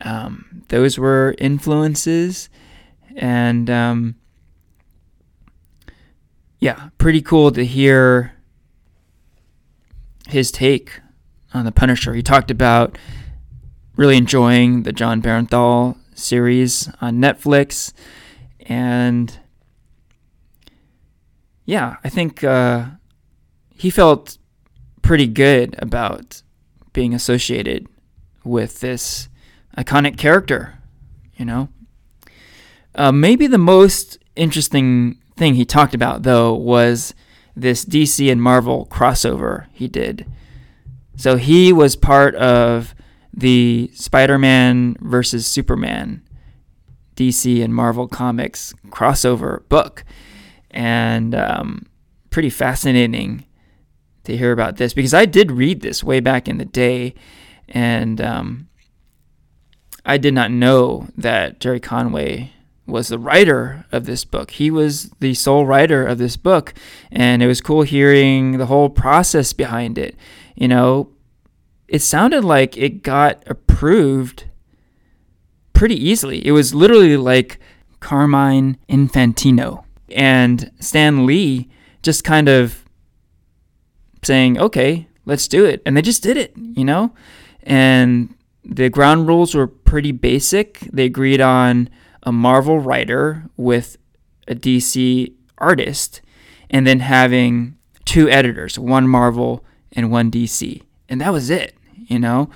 Um, 0.00 0.64
those 0.68 0.98
were 0.98 1.34
influences. 1.38 2.48
And 3.16 3.68
um, 3.68 4.16
yeah, 6.58 6.90
pretty 6.98 7.22
cool 7.22 7.50
to 7.52 7.64
hear 7.64 8.34
his 10.28 10.50
take 10.50 11.00
on 11.54 11.64
the 11.64 11.72
Punisher. 11.72 12.14
He 12.14 12.22
talked 12.22 12.50
about 12.50 12.98
really 13.96 14.16
enjoying 14.16 14.82
the 14.82 14.92
Jon 14.92 15.20
Bernthal 15.20 15.96
series 16.14 16.88
on 17.00 17.18
Netflix. 17.18 17.92
And 18.60 19.38
yeah, 21.64 21.96
I 22.04 22.08
think 22.08 22.44
uh, 22.44 22.86
he 23.74 23.90
felt 23.90 24.38
pretty 25.02 25.26
good 25.26 25.74
about 25.78 26.42
being 26.98 27.14
associated 27.14 27.86
with 28.42 28.80
this 28.80 29.28
iconic 29.76 30.18
character, 30.18 30.80
you 31.36 31.44
know? 31.44 31.68
Uh, 32.92 33.12
maybe 33.12 33.46
the 33.46 33.56
most 33.56 34.18
interesting 34.34 35.16
thing 35.36 35.54
he 35.54 35.64
talked 35.64 35.94
about, 35.94 36.24
though, 36.24 36.52
was 36.52 37.14
this 37.54 37.84
DC 37.84 38.28
and 38.32 38.42
Marvel 38.42 38.88
crossover 38.90 39.66
he 39.72 39.86
did. 39.86 40.26
So 41.14 41.36
he 41.36 41.72
was 41.72 41.94
part 41.94 42.34
of 42.34 42.96
the 43.32 43.92
Spider-Man 43.94 44.96
versus 45.00 45.46
Superman 45.46 46.20
DC 47.14 47.62
and 47.62 47.72
Marvel 47.72 48.08
Comics 48.08 48.74
crossover 48.88 49.68
book, 49.68 50.02
and 50.72 51.32
um, 51.32 51.86
pretty 52.30 52.50
fascinating 52.50 53.44
to 54.28 54.36
hear 54.36 54.52
about 54.52 54.76
this 54.76 54.94
because 54.94 55.12
I 55.12 55.26
did 55.26 55.50
read 55.50 55.80
this 55.80 56.04
way 56.04 56.20
back 56.20 56.48
in 56.48 56.58
the 56.58 56.64
day, 56.64 57.14
and 57.68 58.20
um, 58.20 58.68
I 60.06 60.16
did 60.16 60.34
not 60.34 60.50
know 60.50 61.08
that 61.16 61.60
Gerry 61.60 61.80
Conway 61.80 62.52
was 62.86 63.08
the 63.08 63.18
writer 63.18 63.84
of 63.92 64.06
this 64.06 64.24
book. 64.24 64.52
He 64.52 64.70
was 64.70 65.10
the 65.20 65.34
sole 65.34 65.66
writer 65.66 66.06
of 66.06 66.18
this 66.18 66.36
book, 66.36 66.72
and 67.10 67.42
it 67.42 67.46
was 67.46 67.60
cool 67.60 67.82
hearing 67.82 68.58
the 68.58 68.66
whole 68.66 68.88
process 68.88 69.52
behind 69.52 69.98
it. 69.98 70.16
You 70.54 70.68
know, 70.68 71.10
it 71.86 72.00
sounded 72.00 72.44
like 72.44 72.76
it 72.76 73.02
got 73.02 73.42
approved 73.46 74.44
pretty 75.72 75.96
easily. 75.96 76.46
It 76.46 76.52
was 76.52 76.74
literally 76.74 77.16
like 77.16 77.58
Carmine 78.00 78.78
Infantino 78.88 79.84
and 80.10 80.70
Stan 80.80 81.26
Lee 81.26 81.68
just 82.02 82.24
kind 82.24 82.48
of 82.48 82.87
saying, 84.22 84.58
okay, 84.58 85.08
let's 85.24 85.48
do 85.48 85.64
it. 85.64 85.82
And 85.84 85.96
they 85.96 86.02
just 86.02 86.22
did 86.22 86.36
it, 86.36 86.52
you 86.56 86.84
know? 86.84 87.14
And 87.62 88.34
the 88.64 88.90
ground 88.90 89.28
rules 89.28 89.54
were 89.54 89.66
pretty 89.66 90.12
basic. 90.12 90.80
They 90.92 91.04
agreed 91.04 91.40
on 91.40 91.88
a 92.22 92.32
Marvel 92.32 92.78
writer 92.78 93.44
with 93.56 93.96
a 94.46 94.54
DC 94.54 95.32
artist, 95.58 96.20
and 96.70 96.86
then 96.86 97.00
having 97.00 97.76
two 98.04 98.28
editors, 98.28 98.78
one 98.78 99.08
Marvel 99.08 99.64
and 99.92 100.10
one 100.10 100.30
DC. 100.30 100.82
And 101.08 101.20
that 101.20 101.32
was 101.32 101.50
it, 101.50 101.74
you 101.94 102.18
know? 102.18 102.50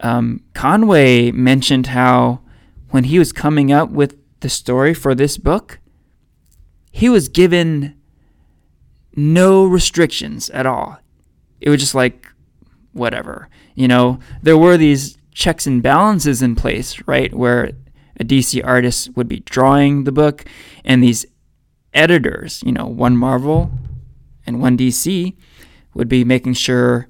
Um, 0.00 0.42
Conway 0.54 1.30
mentioned 1.30 1.88
how 1.88 2.40
when 2.90 3.04
he 3.04 3.18
was 3.18 3.32
coming 3.32 3.72
up 3.72 3.90
with 3.90 4.16
the 4.40 4.48
story 4.48 4.94
for 4.94 5.14
this 5.14 5.36
book, 5.38 5.78
he 6.90 7.08
was 7.08 7.28
given 7.28 7.96
no 9.16 9.64
restrictions 9.64 10.50
at 10.50 10.66
all. 10.66 10.98
It 11.64 11.70
was 11.70 11.80
just 11.80 11.94
like, 11.94 12.28
whatever. 12.92 13.48
You 13.74 13.88
know, 13.88 14.18
there 14.42 14.58
were 14.58 14.76
these 14.76 15.16
checks 15.32 15.66
and 15.66 15.82
balances 15.82 16.42
in 16.42 16.54
place, 16.54 17.00
right? 17.06 17.34
Where 17.34 17.72
a 18.20 18.24
DC 18.24 18.62
artist 18.62 19.16
would 19.16 19.28
be 19.28 19.40
drawing 19.40 20.04
the 20.04 20.12
book, 20.12 20.44
and 20.84 21.02
these 21.02 21.24
editors, 21.94 22.62
you 22.66 22.70
know, 22.70 22.84
one 22.84 23.16
Marvel 23.16 23.70
and 24.46 24.60
one 24.60 24.76
DC, 24.76 25.34
would 25.94 26.08
be 26.08 26.22
making 26.22 26.52
sure 26.52 27.08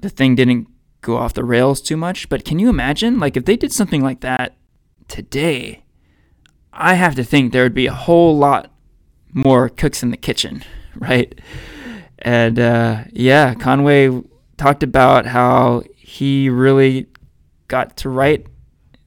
the 0.00 0.08
thing 0.08 0.34
didn't 0.34 0.66
go 1.02 1.18
off 1.18 1.34
the 1.34 1.44
rails 1.44 1.82
too 1.82 1.98
much. 1.98 2.30
But 2.30 2.46
can 2.46 2.58
you 2.58 2.70
imagine, 2.70 3.18
like, 3.18 3.36
if 3.36 3.44
they 3.44 3.56
did 3.56 3.72
something 3.72 4.02
like 4.02 4.20
that 4.20 4.56
today? 5.06 5.84
I 6.72 6.94
have 6.94 7.14
to 7.16 7.24
think 7.24 7.52
there 7.52 7.64
would 7.64 7.74
be 7.74 7.86
a 7.86 7.92
whole 7.92 8.38
lot 8.38 8.72
more 9.34 9.68
cooks 9.68 10.02
in 10.02 10.10
the 10.10 10.16
kitchen, 10.16 10.64
right? 10.96 11.38
And 12.22 12.58
uh, 12.58 13.04
yeah, 13.12 13.54
Conway 13.54 14.22
talked 14.56 14.82
about 14.82 15.26
how 15.26 15.82
he 15.96 16.48
really 16.50 17.06
got 17.68 17.96
to 17.98 18.08
write 18.08 18.46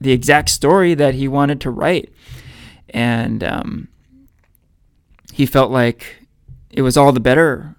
the 0.02 0.12
exact 0.12 0.50
story 0.50 0.94
that 0.96 1.14
he 1.14 1.28
wanted 1.28 1.62
to 1.62 1.70
write. 1.70 2.12
And 2.90 3.44
um, 3.44 3.88
he 5.32 5.46
felt 5.46 5.72
like 5.72 6.28
it 6.70 6.82
was 6.82 6.98
all 6.98 7.12
the 7.12 7.20
better 7.20 7.76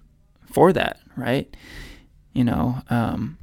for 0.51 0.71
that, 0.73 0.99
right? 1.15 1.53
You 2.33 2.43
know, 2.43 2.81
um, 2.89 3.37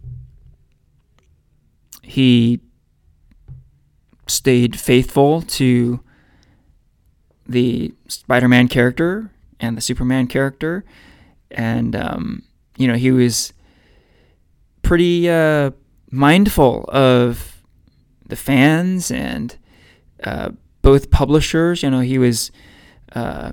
he 2.02 2.61
stayed 4.26 4.78
faithful 4.78 5.42
to 5.42 6.00
the 7.46 7.92
Spider 8.08 8.49
Man 8.49 8.68
character 8.68 9.30
and 9.61 9.76
the 9.76 9.80
Superman 9.80 10.26
character. 10.26 10.84
And, 11.52 11.94
um, 11.94 12.42
you 12.76 12.88
know, 12.88 12.94
he 12.94 13.11
was 13.11 13.52
pretty 14.82 15.29
uh, 15.29 15.70
mindful 16.11 16.85
of 16.88 17.62
the 18.26 18.37
fans 18.37 19.11
and 19.11 19.57
uh, 20.24 20.50
both 20.83 21.11
publishers. 21.11 21.83
You 21.83 21.90
know, 21.90 22.00
he 22.00 22.18
was 22.18 22.50
uh, 23.14 23.53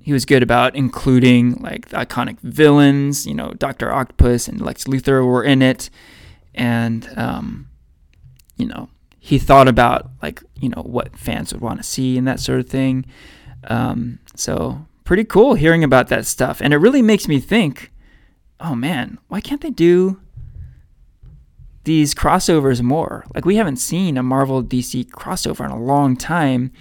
he 0.00 0.12
was 0.12 0.24
good 0.24 0.42
about 0.42 0.74
including 0.74 1.54
like 1.54 1.88
the 1.88 1.96
iconic 1.96 2.40
villains. 2.40 3.26
You 3.26 3.34
know, 3.34 3.52
Doctor 3.52 3.92
Octopus 3.92 4.48
and 4.48 4.60
Lex 4.60 4.84
Luthor 4.84 5.26
were 5.26 5.44
in 5.44 5.62
it, 5.62 5.90
and 6.54 7.08
um, 7.16 7.68
you 8.56 8.66
know, 8.66 8.88
he 9.18 9.38
thought 9.38 9.68
about 9.68 10.10
like 10.22 10.42
you 10.60 10.68
know 10.68 10.82
what 10.82 11.16
fans 11.16 11.52
would 11.52 11.62
want 11.62 11.78
to 11.78 11.84
see 11.84 12.16
and 12.16 12.26
that 12.26 12.40
sort 12.40 12.60
of 12.60 12.68
thing. 12.68 13.04
Um, 13.64 14.20
so 14.34 14.86
pretty 15.08 15.24
cool 15.24 15.54
hearing 15.54 15.82
about 15.82 16.08
that 16.08 16.26
stuff, 16.26 16.60
and 16.60 16.74
it 16.74 16.76
really 16.76 17.00
makes 17.00 17.26
me 17.26 17.40
think. 17.40 17.90
Oh 18.60 18.74
man, 18.74 19.18
why 19.28 19.40
can't 19.40 19.62
they 19.62 19.70
do 19.70 20.20
these 21.84 22.14
crossovers 22.14 22.82
more. 22.82 23.24
Like 23.34 23.46
we 23.46 23.56
haven't 23.56 23.76
seen 23.76 24.18
a 24.18 24.22
Marvel 24.22 24.62
DC 24.62 25.06
crossover 25.06 25.64
in 25.64 25.70
a 25.70 25.82
long 25.82 26.14
time, 26.14 26.72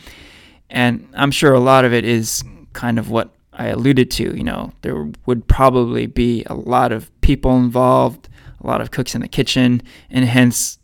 and 0.69 1.07
I'm 1.13 1.31
sure 1.31 1.53
a 1.53 1.61
lot 1.61 1.85
of 1.85 1.93
it 1.93 2.03
is 2.03 2.43
kind 2.73 2.99
of 2.99 3.09
what 3.09 3.33
I 3.53 3.67
alluded 3.67 4.11
to. 4.11 4.35
You 4.35 4.43
know, 4.43 4.73
there 4.81 5.09
would 5.25 5.47
probably 5.47 6.07
be 6.07 6.43
a 6.47 6.53
lot 6.53 6.91
of 6.91 7.09
people 7.21 7.55
involved, 7.55 8.27
a 8.59 8.67
lot 8.67 8.81
of 8.81 8.91
cooks 8.91 9.15
in 9.15 9.21
the 9.21 9.29
kitchen, 9.29 9.81
and 10.09 10.25
hence 10.25 10.79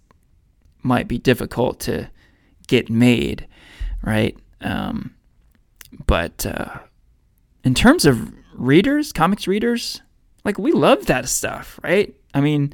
might 0.82 1.10
be 1.10 1.18
difficult 1.18 1.82
to 1.82 2.10
get 2.68 2.90
made, 2.90 3.46
right? 4.02 4.38
Um, 4.62 5.14
but 6.08 6.46
uh, 6.46 6.78
in 7.63 7.73
terms 7.73 8.06
of 8.06 8.34
readers, 8.54 9.12
comics 9.12 9.47
readers, 9.47 10.02
like 10.43 10.58
we 10.58 10.71
love 10.71 11.06
that 11.06 11.30
stuff, 11.30 11.80
right? 11.84 12.13
I 12.34 12.41
mean, 12.41 12.73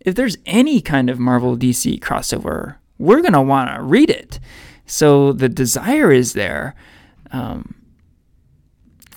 if 0.00 0.14
there's 0.14 0.36
any 0.46 0.80
kind 0.80 1.08
of 1.08 1.18
Marvel 1.18 1.56
DC 1.56 2.00
crossover, 2.00 2.76
we're 2.98 3.20
going 3.20 3.32
to 3.32 3.40
want 3.40 3.74
to 3.74 3.82
read 3.82 4.10
it. 4.10 4.40
So 4.86 5.32
the 5.32 5.48
desire 5.48 6.12
is 6.12 6.34
there. 6.34 6.74
Um, 7.30 7.74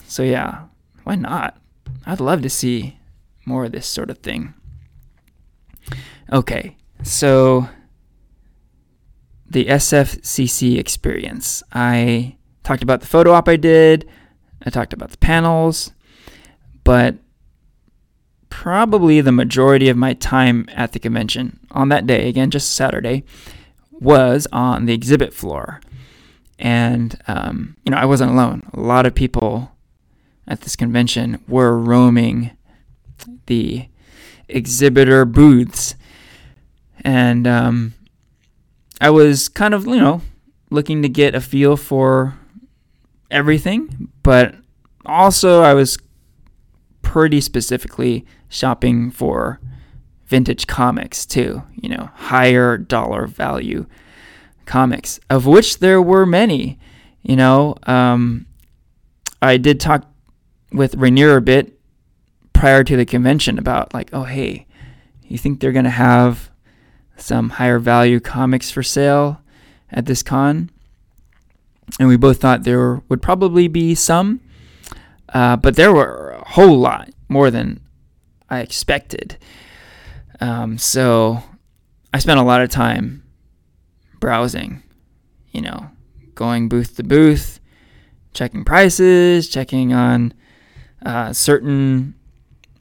so, 0.06 0.23
yeah, 0.23 0.63
why 1.03 1.15
not? 1.15 1.58
I'd 2.06 2.21
love 2.21 2.41
to 2.43 2.49
see 2.49 2.99
more 3.45 3.65
of 3.65 3.71
this 3.71 3.88
sort 3.88 4.10
of 4.10 4.19
thing. 4.19 4.53
Okay, 6.32 6.75
so 7.03 7.69
the 9.49 9.65
SFCC 9.65 10.77
experience. 10.77 11.63
I 11.71 12.38
talked 12.63 12.84
about 12.84 13.01
the 13.01 13.08
photo 13.08 13.32
op 13.32 13.47
I 13.47 13.56
did, 13.56 14.08
I 14.67 14.69
talked 14.69 14.91
about 14.91 15.12
the 15.12 15.17
panels, 15.17 15.93
but 16.84 17.15
probably 18.49 19.21
the 19.21 19.32
majority 19.32 19.88
of 19.88 19.95
my 19.95 20.13
time 20.13 20.67
at 20.73 20.91
the 20.91 20.99
convention 20.99 21.62
on 21.71 21.88
that 21.88 22.06
day, 22.06 22.27
again, 22.27 22.51
just 22.51 22.73
Saturday, 22.75 23.23
was 23.93 24.45
on 24.51 24.86
the 24.86 24.93
exhibit 24.93 25.34
floor. 25.34 25.80
And, 26.60 27.17
um, 27.30 27.77
you 27.86 27.91
know, 27.91 27.97
I 27.97 28.03
wasn't 28.03 28.32
alone. 28.32 28.69
A 28.73 28.82
lot 28.82 29.06
of 29.06 29.15
people 29.15 29.71
at 30.45 30.60
this 30.60 30.75
convention 30.75 31.41
were 31.47 31.77
roaming 31.77 32.51
the 33.45 33.88
exhibitor 34.49 35.23
booths. 35.23 35.95
And 37.06 37.47
um, 37.47 37.93
I 38.99 39.12
was 39.12 39.47
kind 39.47 39.73
of, 39.73 39.88
you 39.88 39.95
know, 39.95 40.23
looking 40.69 41.01
to 41.03 41.10
get 41.10 41.36
a 41.36 41.39
feel 41.39 41.77
for 41.77 42.38
everything, 43.30 44.10
but 44.24 44.56
also 45.06 45.62
I 45.62 45.74
was 45.74 45.98
pretty 47.02 47.42
specifically 47.42 48.26
shopping 48.50 49.12
for 49.12 49.60
vintage 50.26 50.68
comics 50.68 51.26
too, 51.26 51.63
you 51.76 51.90
know, 51.90 52.10
higher 52.16 52.78
dollar 52.78 53.28
value 53.28 53.86
comics, 54.66 55.20
of 55.30 55.46
which 55.46 55.80
there 55.80 56.02
were 56.02 56.26
many. 56.26 56.78
You 57.24 57.36
know, 57.36 57.76
um, 57.84 58.46
I 59.42 59.58
did 59.58 59.80
talk 59.80 60.06
with 60.72 60.96
Rainier 60.96 61.38
a 61.38 61.42
bit 61.42 61.80
prior 62.54 62.84
to 62.84 62.98
the 62.98 63.06
convention 63.06 63.58
about, 63.58 63.94
like, 63.94 64.10
oh, 64.13 64.24
hey, 64.24 64.66
you 65.24 65.38
think 65.38 65.60
they're 65.60 65.72
going 65.72 65.86
to 65.86 65.92
have 65.92 66.50
some 67.18 67.50
higher 67.50 67.80
value 67.80 68.20
comics 68.20 68.72
for 68.72 68.84
sale 68.84 69.42
at 69.92 70.06
this 70.06 70.24
con? 70.24 70.70
And 72.00 72.08
we 72.08 72.17
both 72.17 72.39
thought 72.39 72.63
there 72.63 73.02
would 73.10 73.21
probably 73.21 73.67
be 73.67 73.95
some, 73.95 74.41
uh, 75.30 75.56
but 75.56 75.76
there 75.76 75.93
were 75.93 76.38
a 76.39 76.50
whole 76.50 76.78
lot 76.78 77.10
more 77.28 77.50
than 77.50 77.82
I 78.50 78.60
expected. 78.60 79.38
Um, 80.39 80.78
so 80.78 81.43
I 82.13 82.19
spent 82.19 82.39
a 82.39 82.43
lot 82.43 82.62
of 82.62 82.69
time 82.69 83.23
browsing, 84.19 84.84
you 85.52 85.62
know, 85.62 85.89
going 86.36 86.69
booth 86.69 86.95
to 86.97 87.04
booth, 87.04 87.60
checking 88.34 88.63
prices, 88.63 89.50
checking 89.50 89.93
on 89.93 90.34
uh, 91.06 91.34
certain 91.34 92.13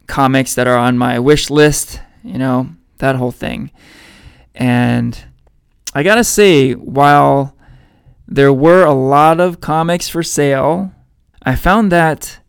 comics 0.06 0.54
that 0.54 0.66
are 0.66 0.76
on 0.76 0.98
my 0.98 1.18
wish 1.18 1.50
list, 1.50 2.00
you 2.22 2.38
know, 2.38 2.68
that 2.98 3.16
whole 3.16 3.32
thing. 3.32 3.70
And 4.54 5.18
I 5.94 6.02
gotta 6.02 6.24
say, 6.24 6.72
while 6.72 7.55
there 8.26 8.52
were 8.52 8.84
a 8.84 8.92
lot 8.92 9.40
of 9.40 9.60
comics 9.60 10.08
for 10.08 10.22
sale, 10.22 10.92
I 11.42 11.54
found 11.54 11.92
that 11.92 12.40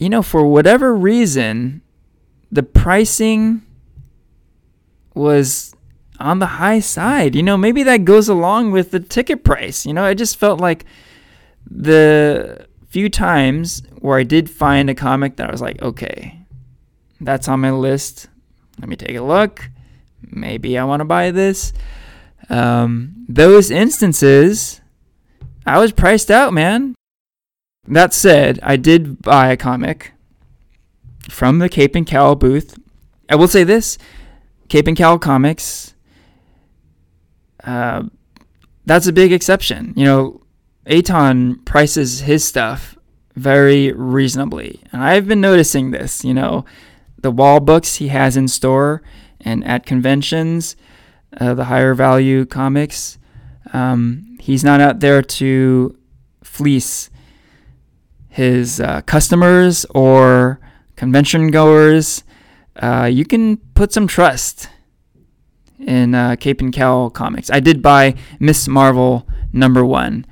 you 0.00 0.08
know, 0.08 0.22
for 0.22 0.46
whatever 0.46 0.96
reason, 0.96 1.82
the 2.50 2.62
pricing 2.62 3.60
was 5.14 5.74
on 6.18 6.38
the 6.38 6.46
high 6.46 6.80
side. 6.80 7.34
You 7.34 7.42
know, 7.42 7.58
maybe 7.58 7.82
that 7.82 8.06
goes 8.06 8.26
along 8.26 8.72
with 8.72 8.92
the 8.92 9.00
ticket 9.00 9.44
price. 9.44 9.84
You 9.84 9.92
know, 9.92 10.02
I 10.02 10.14
just 10.14 10.38
felt 10.38 10.58
like 10.58 10.86
the 11.70 12.66
few 12.88 13.10
times 13.10 13.82
where 13.98 14.18
I 14.18 14.22
did 14.22 14.48
find 14.48 14.88
a 14.88 14.94
comic 14.94 15.36
that 15.36 15.50
I 15.50 15.52
was 15.52 15.60
like, 15.60 15.82
okay, 15.82 16.46
that's 17.20 17.46
on 17.46 17.60
my 17.60 17.70
list. 17.70 18.28
Let 18.80 18.88
me 18.88 18.96
take 18.96 19.16
a 19.16 19.22
look. 19.22 19.68
Maybe 20.22 20.78
I 20.78 20.84
want 20.84 21.00
to 21.00 21.04
buy 21.04 21.30
this. 21.30 21.74
Um, 22.50 23.24
those 23.28 23.70
instances, 23.70 24.80
I 25.64 25.78
was 25.78 25.92
priced 25.92 26.30
out, 26.30 26.52
man. 26.52 26.94
That 27.86 28.12
said, 28.12 28.58
I 28.62 28.76
did 28.76 29.22
buy 29.22 29.50
a 29.50 29.56
comic 29.56 30.12
from 31.28 31.60
the 31.60 31.68
Cape 31.68 31.94
and 31.94 32.06
Cowl 32.06 32.34
booth. 32.34 32.78
I 33.28 33.36
will 33.36 33.48
say 33.48 33.64
this 33.64 33.96
Cape 34.68 34.86
and 34.86 34.96
Cowl 34.96 35.18
Comics, 35.18 35.94
uh, 37.64 38.04
that's 38.84 39.06
a 39.06 39.12
big 39.12 39.32
exception. 39.32 39.94
You 39.96 40.04
know, 40.04 40.42
Aton 40.86 41.60
prices 41.64 42.20
his 42.20 42.44
stuff 42.44 42.96
very 43.36 43.92
reasonably. 43.92 44.80
And 44.92 45.02
I've 45.02 45.28
been 45.28 45.40
noticing 45.40 45.90
this, 45.90 46.24
you 46.24 46.34
know, 46.34 46.64
the 47.18 47.30
wall 47.30 47.60
books 47.60 47.96
he 47.96 48.08
has 48.08 48.36
in 48.36 48.48
store 48.48 49.02
and 49.40 49.64
at 49.64 49.86
conventions, 49.86 50.76
uh, 51.38 51.54
the 51.54 51.64
higher 51.64 51.94
value 51.94 52.44
comics. 52.44 53.18
Um, 53.72 54.38
he's 54.40 54.64
not 54.64 54.80
out 54.80 55.00
there 55.00 55.22
to 55.22 55.96
fleece 56.42 57.10
his 58.28 58.80
uh, 58.80 59.02
customers 59.02 59.84
or 59.90 60.60
convention 60.96 61.50
goers. 61.50 62.24
Uh, 62.76 63.08
you 63.10 63.24
can 63.24 63.56
put 63.74 63.92
some 63.92 64.06
trust 64.06 64.68
in 65.78 66.14
uh, 66.14 66.36
Cape 66.36 66.60
and 66.60 66.72
Cowl 66.72 67.10
comics. 67.10 67.50
I 67.50 67.60
did 67.60 67.82
buy 67.82 68.14
Miss 68.38 68.68
Marvel 68.68 69.26
number 69.52 69.84
one, 69.84 70.26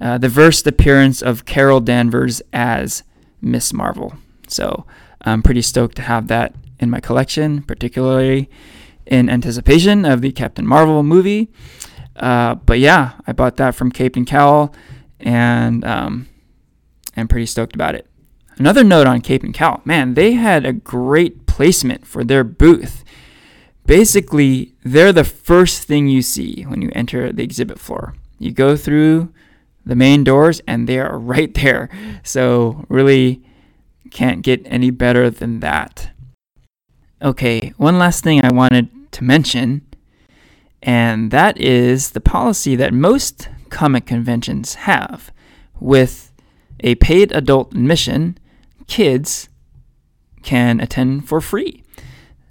uh, 0.00 0.18
the 0.18 0.28
first 0.28 0.66
appearance 0.66 1.22
of 1.22 1.44
Carol 1.44 1.80
Danvers 1.80 2.42
as 2.52 3.02
Miss 3.40 3.72
Marvel. 3.72 4.14
So 4.48 4.86
I'm 5.22 5.42
pretty 5.42 5.62
stoked 5.62 5.96
to 5.96 6.02
have 6.02 6.28
that 6.28 6.54
in 6.78 6.90
my 6.90 7.00
collection, 7.00 7.62
particularly 7.62 8.48
in 9.08 9.28
anticipation 9.28 10.04
of 10.04 10.20
the 10.20 10.30
Captain 10.30 10.66
Marvel 10.66 11.02
movie. 11.02 11.50
Uh, 12.14 12.54
but 12.54 12.78
yeah, 12.78 13.12
I 13.26 13.32
bought 13.32 13.56
that 13.56 13.74
from 13.74 13.90
Cape 13.90 14.16
and 14.16 14.26
Cowl, 14.26 14.74
and 15.18 15.84
um, 15.84 16.28
I'm 17.16 17.28
pretty 17.28 17.46
stoked 17.46 17.74
about 17.74 17.94
it. 17.94 18.06
Another 18.58 18.84
note 18.84 19.06
on 19.06 19.20
Cape 19.20 19.44
and 19.44 19.54
Cowl, 19.54 19.80
man, 19.84 20.14
they 20.14 20.32
had 20.32 20.66
a 20.66 20.72
great 20.72 21.46
placement 21.46 22.06
for 22.06 22.24
their 22.24 22.44
booth. 22.44 23.04
Basically, 23.86 24.74
they're 24.84 25.12
the 25.12 25.24
first 25.24 25.84
thing 25.84 26.08
you 26.08 26.22
see 26.22 26.64
when 26.64 26.82
you 26.82 26.90
enter 26.92 27.32
the 27.32 27.44
exhibit 27.44 27.78
floor. 27.78 28.14
You 28.38 28.52
go 28.52 28.76
through 28.76 29.32
the 29.86 29.96
main 29.96 30.24
doors, 30.24 30.60
and 30.66 30.88
they 30.88 30.98
are 30.98 31.18
right 31.18 31.54
there. 31.54 31.88
So, 32.22 32.84
really 32.88 33.42
can't 34.10 34.42
get 34.42 34.62
any 34.66 34.90
better 34.90 35.30
than 35.30 35.60
that. 35.60 36.10
Okay, 37.22 37.72
one 37.76 37.98
last 37.98 38.22
thing 38.22 38.44
I 38.44 38.52
wanted 38.52 38.90
to 39.18 39.24
mention, 39.24 39.84
and 40.80 41.32
that 41.32 41.60
is 41.60 42.12
the 42.12 42.20
policy 42.20 42.76
that 42.76 42.94
most 42.94 43.48
comic 43.68 44.06
conventions 44.06 44.74
have 44.74 45.32
with 45.80 46.32
a 46.80 46.94
paid 46.96 47.32
adult 47.32 47.72
admission, 47.72 48.38
kids 48.86 49.48
can 50.42 50.80
attend 50.80 51.28
for 51.28 51.40
free. 51.40 51.82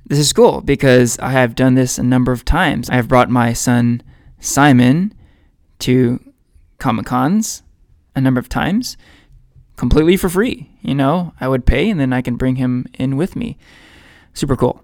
This 0.06 0.20
is 0.20 0.34
cool 0.34 0.60
because 0.60 1.18
I 1.20 1.32
have 1.32 1.56
done 1.56 1.76
this 1.76 1.98
a 1.98 2.04
number 2.04 2.34
of 2.34 2.44
times. 2.44 2.90
I 2.90 2.96
have 2.96 3.08
brought 3.08 3.30
my 3.30 3.54
son 3.54 4.04
Simon 4.40 5.14
to 5.80 6.20
Comic 6.80 7.06
Cons 7.06 7.64
a 8.14 8.20
number 8.20 8.40
of 8.40 8.50
times 8.50 8.98
completely 9.78 10.18
for 10.18 10.28
free. 10.28 10.70
You 10.82 10.96
know, 10.96 11.34
I 11.40 11.48
would 11.48 11.66
pay 11.66 11.90
and 11.90 12.00
then 12.00 12.12
I 12.12 12.22
can 12.22 12.36
bring 12.36 12.58
him 12.58 12.88
in 12.94 13.16
with 13.16 13.38
me. 13.38 13.58
Super 14.34 14.58
cool. 14.58 14.84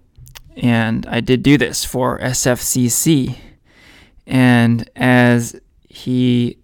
And 0.56 1.06
I 1.08 1.20
did 1.20 1.44
do 1.44 1.58
this 1.58 1.84
for 1.84 2.20
SFCC. 2.20 3.38
And 4.26 4.90
as 4.96 5.60
he 5.90 6.58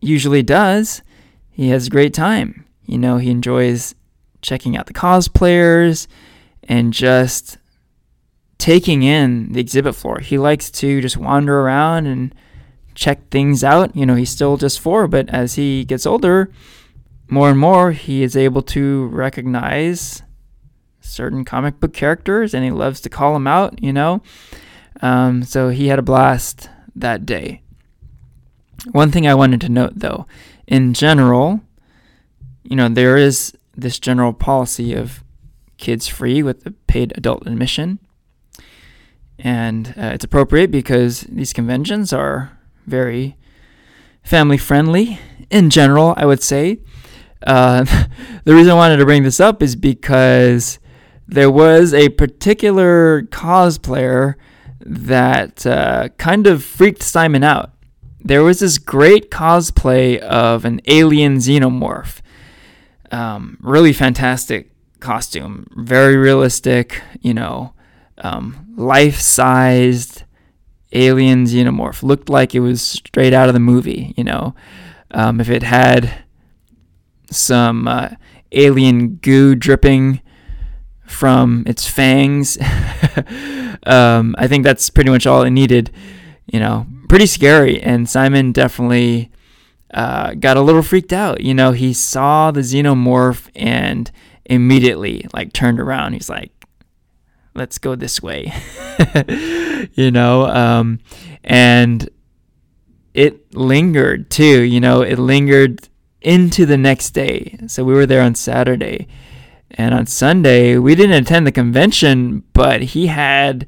usually 0.00 0.42
does, 0.42 1.02
he 1.50 1.68
has 1.70 1.86
a 1.86 1.90
great 1.90 2.14
time. 2.14 2.64
You 2.84 2.98
know, 2.98 3.18
he 3.18 3.30
enjoys 3.30 3.94
checking 4.42 4.76
out 4.76 4.86
the 4.86 4.94
cosplayers 4.94 6.06
and 6.62 6.92
just 6.92 7.58
taking 8.58 9.02
in 9.02 9.52
the 9.52 9.60
exhibit 9.60 9.94
floor. 9.94 10.20
He 10.20 10.38
likes 10.38 10.70
to 10.72 11.00
just 11.00 11.16
wander 11.16 11.60
around 11.60 12.06
and 12.06 12.34
check 12.94 13.28
things 13.30 13.62
out. 13.62 13.94
You 13.94 14.06
know, 14.06 14.14
he's 14.14 14.30
still 14.30 14.56
just 14.56 14.80
four, 14.80 15.06
but 15.08 15.28
as 15.30 15.54
he 15.54 15.84
gets 15.84 16.06
older, 16.06 16.50
more 17.28 17.50
and 17.50 17.58
more 17.58 17.92
he 17.92 18.22
is 18.22 18.36
able 18.36 18.62
to 18.62 19.06
recognize 19.08 20.22
certain 21.06 21.44
comic 21.44 21.80
book 21.80 21.92
characters 21.92 22.54
and 22.54 22.64
he 22.64 22.70
loves 22.70 23.00
to 23.00 23.08
call 23.08 23.32
them 23.32 23.46
out, 23.46 23.82
you 23.82 23.92
know. 23.92 24.22
Um, 25.00 25.42
so 25.42 25.68
he 25.68 25.88
had 25.88 25.98
a 25.98 26.02
blast 26.02 26.68
that 26.94 27.26
day. 27.26 27.62
One 28.92 29.10
thing 29.10 29.26
I 29.26 29.34
wanted 29.34 29.60
to 29.62 29.68
note 29.68 29.94
though, 29.96 30.26
in 30.66 30.94
general, 30.94 31.60
you 32.62 32.76
know, 32.76 32.88
there 32.88 33.16
is 33.16 33.56
this 33.76 33.98
general 33.98 34.32
policy 34.32 34.94
of 34.94 35.22
kids 35.76 36.08
free 36.08 36.42
with 36.42 36.64
the 36.64 36.72
paid 36.86 37.12
adult 37.16 37.46
admission. 37.46 37.98
And 39.38 39.88
uh, 39.96 40.12
it's 40.14 40.24
appropriate 40.24 40.70
because 40.70 41.20
these 41.22 41.52
conventions 41.52 42.12
are 42.12 42.58
very 42.86 43.36
family 44.22 44.56
friendly 44.56 45.20
in 45.50 45.70
general, 45.70 46.14
I 46.16 46.26
would 46.26 46.42
say. 46.42 46.78
Uh, 47.46 47.84
the 48.44 48.54
reason 48.54 48.72
I 48.72 48.76
wanted 48.76 48.96
to 48.96 49.04
bring 49.04 49.22
this 49.22 49.40
up 49.40 49.62
is 49.62 49.76
because 49.76 50.78
there 51.28 51.50
was 51.50 51.92
a 51.92 52.08
particular 52.10 53.22
cosplayer 53.22 54.34
that 54.80 55.66
uh, 55.66 56.08
kind 56.16 56.46
of 56.46 56.64
freaked 56.64 57.02
Simon 57.02 57.42
out. 57.42 57.72
There 58.20 58.42
was 58.42 58.60
this 58.60 58.78
great 58.78 59.30
cosplay 59.30 60.18
of 60.18 60.64
an 60.64 60.80
alien 60.86 61.36
xenomorph. 61.36 62.20
Um, 63.10 63.58
really 63.60 63.92
fantastic 63.92 64.70
costume, 65.00 65.66
very 65.76 66.16
realistic, 66.16 67.02
you 67.20 67.34
know, 67.34 67.72
um, 68.18 68.74
life 68.76 69.20
sized 69.20 70.24
alien 70.92 71.44
xenomorph. 71.44 72.02
Looked 72.02 72.28
like 72.28 72.54
it 72.54 72.60
was 72.60 72.82
straight 72.82 73.32
out 73.32 73.48
of 73.48 73.54
the 73.54 73.60
movie, 73.60 74.14
you 74.16 74.24
know. 74.24 74.54
Um, 75.12 75.40
if 75.40 75.48
it 75.48 75.62
had 75.62 76.24
some 77.30 77.86
uh, 77.86 78.10
alien 78.52 79.16
goo 79.16 79.54
dripping 79.54 80.20
from 81.06 81.64
its 81.66 81.86
fangs. 81.86 82.58
um, 83.84 84.34
I 84.38 84.46
think 84.48 84.64
that's 84.64 84.90
pretty 84.90 85.10
much 85.10 85.26
all 85.26 85.42
it 85.42 85.50
needed. 85.50 85.90
You 86.46 86.60
know, 86.60 86.86
pretty 87.08 87.26
scary. 87.26 87.80
And 87.80 88.08
Simon 88.08 88.52
definitely 88.52 89.30
uh, 89.92 90.34
got 90.34 90.56
a 90.56 90.62
little 90.62 90.82
freaked 90.82 91.12
out. 91.12 91.40
You 91.40 91.54
know, 91.54 91.72
he 91.72 91.92
saw 91.92 92.50
the 92.50 92.60
xenomorph 92.60 93.48
and 93.54 94.10
immediately 94.44 95.26
like 95.32 95.52
turned 95.52 95.80
around. 95.80 96.12
He's 96.12 96.28
like, 96.28 96.52
let's 97.54 97.78
go 97.78 97.94
this 97.94 98.22
way. 98.22 98.52
you 99.94 100.10
know, 100.10 100.46
um, 100.46 101.00
and 101.42 102.08
it 103.14 103.54
lingered 103.54 104.30
too. 104.30 104.62
You 104.62 104.80
know, 104.80 105.02
it 105.02 105.18
lingered 105.18 105.88
into 106.20 106.66
the 106.66 106.76
next 106.76 107.10
day. 107.10 107.56
So 107.66 107.84
we 107.84 107.94
were 107.94 108.06
there 108.06 108.22
on 108.22 108.34
Saturday. 108.34 109.08
And 109.70 109.94
on 109.94 110.06
Sunday, 110.06 110.78
we 110.78 110.94
didn't 110.94 111.22
attend 111.22 111.46
the 111.46 111.52
convention, 111.52 112.44
but 112.52 112.82
he 112.82 113.08
had 113.08 113.66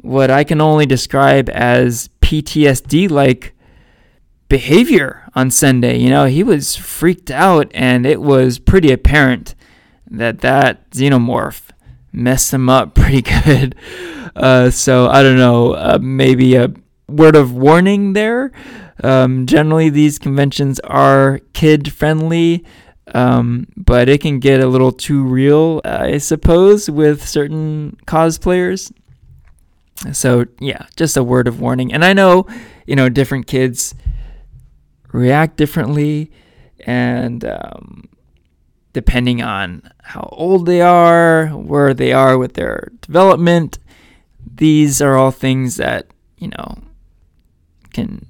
what 0.00 0.30
I 0.30 0.44
can 0.44 0.60
only 0.60 0.86
describe 0.86 1.48
as 1.50 2.10
PTSD 2.20 3.10
like 3.10 3.54
behavior 4.48 5.28
on 5.34 5.50
Sunday. 5.50 5.98
You 5.98 6.10
know, 6.10 6.26
he 6.26 6.42
was 6.42 6.76
freaked 6.76 7.30
out, 7.30 7.70
and 7.74 8.06
it 8.06 8.20
was 8.20 8.58
pretty 8.58 8.92
apparent 8.92 9.54
that 10.10 10.40
that 10.40 10.90
xenomorph 10.90 11.70
messed 12.12 12.52
him 12.52 12.68
up 12.68 12.94
pretty 12.94 13.22
good. 13.22 13.74
Uh, 14.36 14.70
so 14.70 15.08
I 15.08 15.22
don't 15.22 15.36
know, 15.36 15.72
uh, 15.72 15.98
maybe 16.00 16.54
a 16.56 16.72
word 17.08 17.36
of 17.36 17.52
warning 17.52 18.12
there. 18.12 18.52
Um, 19.02 19.46
generally, 19.46 19.90
these 19.90 20.18
conventions 20.18 20.80
are 20.80 21.40
kid 21.52 21.92
friendly, 21.92 22.64
um, 23.14 23.68
but 23.76 24.08
it 24.08 24.20
can 24.20 24.40
get 24.40 24.60
a 24.60 24.66
little 24.66 24.92
too 24.92 25.22
real, 25.22 25.80
I 25.84 26.18
suppose, 26.18 26.90
with 26.90 27.26
certain 27.26 27.96
cosplayers. 28.06 28.92
So, 30.12 30.46
yeah, 30.58 30.86
just 30.96 31.16
a 31.16 31.22
word 31.22 31.46
of 31.46 31.60
warning. 31.60 31.92
And 31.92 32.04
I 32.04 32.12
know, 32.12 32.46
you 32.86 32.96
know, 32.96 33.08
different 33.08 33.46
kids 33.46 33.94
react 35.12 35.56
differently, 35.56 36.32
and 36.80 37.44
um, 37.44 38.08
depending 38.92 39.40
on 39.40 39.88
how 40.02 40.28
old 40.32 40.66
they 40.66 40.80
are, 40.80 41.46
where 41.48 41.94
they 41.94 42.12
are 42.12 42.36
with 42.36 42.54
their 42.54 42.90
development, 43.00 43.78
these 44.44 45.00
are 45.00 45.16
all 45.16 45.30
things 45.30 45.76
that, 45.76 46.08
you 46.36 46.48
know, 46.48 46.78
can 47.92 48.26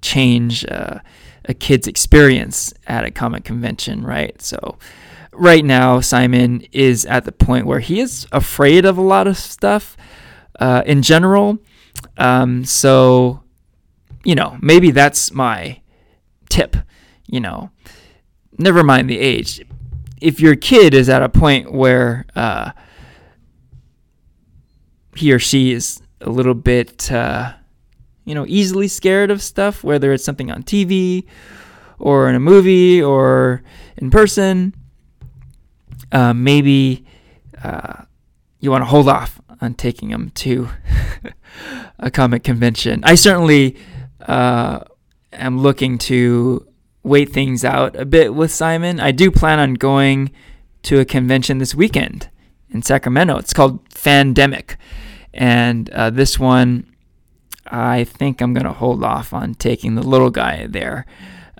change 0.00 0.64
uh, 0.64 1.00
a 1.44 1.54
kid's 1.54 1.86
experience 1.86 2.72
at 2.86 3.04
a 3.04 3.10
comic 3.10 3.44
convention, 3.44 4.02
right? 4.02 4.40
So 4.40 4.78
right 5.32 5.64
now, 5.64 6.00
Simon 6.00 6.62
is 6.72 7.04
at 7.06 7.24
the 7.24 7.32
point 7.32 7.66
where 7.66 7.80
he 7.80 8.00
is 8.00 8.26
afraid 8.32 8.84
of 8.84 8.98
a 8.98 9.02
lot 9.02 9.26
of 9.26 9.36
stuff 9.36 9.96
uh, 10.60 10.82
in 10.86 11.02
general. 11.02 11.58
Um, 12.18 12.64
so, 12.64 13.42
you 14.24 14.34
know, 14.34 14.58
maybe 14.60 14.90
that's 14.90 15.32
my 15.32 15.80
tip, 16.48 16.76
you 17.26 17.40
know, 17.40 17.70
never 18.58 18.82
mind 18.82 19.08
the 19.08 19.18
age. 19.18 19.64
If 20.20 20.40
your 20.40 20.54
kid 20.54 20.94
is 20.94 21.08
at 21.08 21.22
a 21.22 21.28
point 21.28 21.72
where 21.72 22.26
uh, 22.36 22.72
he 25.16 25.32
or 25.32 25.38
she 25.38 25.72
is 25.72 26.00
a 26.20 26.30
little 26.30 26.54
bit, 26.54 27.10
uh, 27.10 27.54
you 28.24 28.34
know, 28.34 28.44
easily 28.48 28.88
scared 28.88 29.30
of 29.30 29.42
stuff, 29.42 29.82
whether 29.82 30.12
it's 30.12 30.24
something 30.24 30.50
on 30.50 30.62
TV 30.62 31.26
or 31.98 32.28
in 32.28 32.34
a 32.34 32.40
movie 32.40 33.02
or 33.02 33.62
in 33.96 34.10
person, 34.10 34.74
uh, 36.12 36.32
maybe 36.32 37.04
uh, 37.62 38.02
you 38.60 38.70
want 38.70 38.82
to 38.82 38.86
hold 38.86 39.08
off 39.08 39.40
on 39.60 39.74
taking 39.74 40.10
them 40.10 40.30
to 40.30 40.68
a 41.98 42.10
comic 42.10 42.42
convention. 42.44 43.02
I 43.04 43.14
certainly 43.14 43.76
uh, 44.20 44.80
am 45.32 45.58
looking 45.58 45.98
to 45.98 46.66
wait 47.02 47.32
things 47.32 47.64
out 47.64 47.96
a 47.96 48.04
bit 48.04 48.34
with 48.34 48.52
Simon. 48.52 49.00
I 49.00 49.12
do 49.12 49.30
plan 49.30 49.58
on 49.58 49.74
going 49.74 50.30
to 50.82 51.00
a 51.00 51.04
convention 51.04 51.58
this 51.58 51.74
weekend 51.74 52.28
in 52.70 52.82
Sacramento. 52.82 53.38
It's 53.38 53.52
called 53.52 53.88
Fandemic. 53.88 54.76
And 55.34 55.88
uh, 55.90 56.10
this 56.10 56.38
one, 56.38 56.91
I 57.72 58.04
think 58.04 58.40
I'm 58.40 58.52
going 58.52 58.66
to 58.66 58.72
hold 58.72 59.02
off 59.02 59.32
on 59.32 59.54
taking 59.54 59.94
the 59.94 60.02
little 60.02 60.30
guy 60.30 60.66
there. 60.68 61.06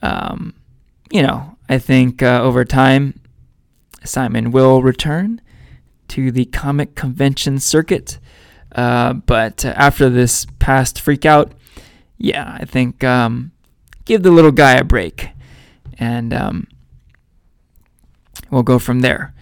Um, 0.03 0.55
you 1.11 1.23
know, 1.23 1.57
I 1.69 1.79
think 1.79 2.23
uh, 2.23 2.43
over 2.43 2.65
time, 2.67 3.19
Simon 4.05 4.51
will 4.51 4.83
return 4.83 5.41
to 6.09 6.31
the 6.31 6.45
comic 6.45 6.95
convention 6.95 7.59
circuit. 7.59 8.19
Uh, 8.73 9.15
but 9.15 9.65
after 9.65 10.11
this 10.11 10.47
past 10.59 10.97
freakout, 10.97 11.53
yeah, 12.19 12.59
I 12.61 12.67
think 12.67 13.03
um, 13.03 13.53
give 14.05 14.23
the 14.23 14.31
little 14.31 14.53
guy 14.53 14.73
a 14.75 14.85
break. 14.85 15.31
And 15.99 16.35
um, 16.35 16.67
we'll 18.51 18.63
go 18.63 18.79
from 18.79 19.01
there. 19.01 19.35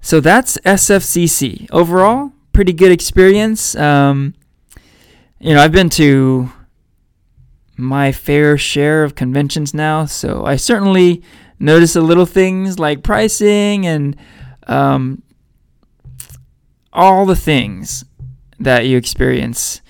So 0.00 0.20
that's 0.20 0.58
SFCC. 0.58 1.68
Overall, 1.70 2.32
pretty 2.52 2.72
good 2.72 2.90
experience. 2.90 3.76
Um, 3.76 4.34
you 5.40 5.54
know, 5.54 5.60
I've 5.60 5.72
been 5.72 5.90
to 5.90 6.50
my 7.76 8.10
fair 8.10 8.58
share 8.58 9.04
of 9.04 9.14
conventions 9.14 9.72
now, 9.72 10.04
so 10.04 10.44
I 10.44 10.56
certainly 10.56 11.22
notice 11.60 11.92
the 11.92 12.00
little 12.00 12.26
things 12.26 12.78
like 12.78 13.02
pricing 13.02 13.86
and 13.86 14.16
um, 14.66 15.22
all 16.92 17.24
the 17.24 17.36
things 17.36 18.04
that 18.58 18.86
you 18.86 18.96
experience 18.96 19.80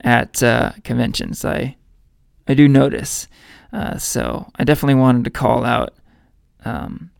at 0.00 0.42
uh, 0.42 0.72
conventions. 0.84 1.44
I 1.44 1.76
I 2.46 2.54
do 2.54 2.68
notice, 2.68 3.28
uh, 3.72 3.98
so 3.98 4.50
I 4.56 4.64
definitely 4.64 5.00
wanted 5.00 5.24
to 5.24 5.30
call 5.30 5.64
out 5.64 5.94
um, 6.64 7.10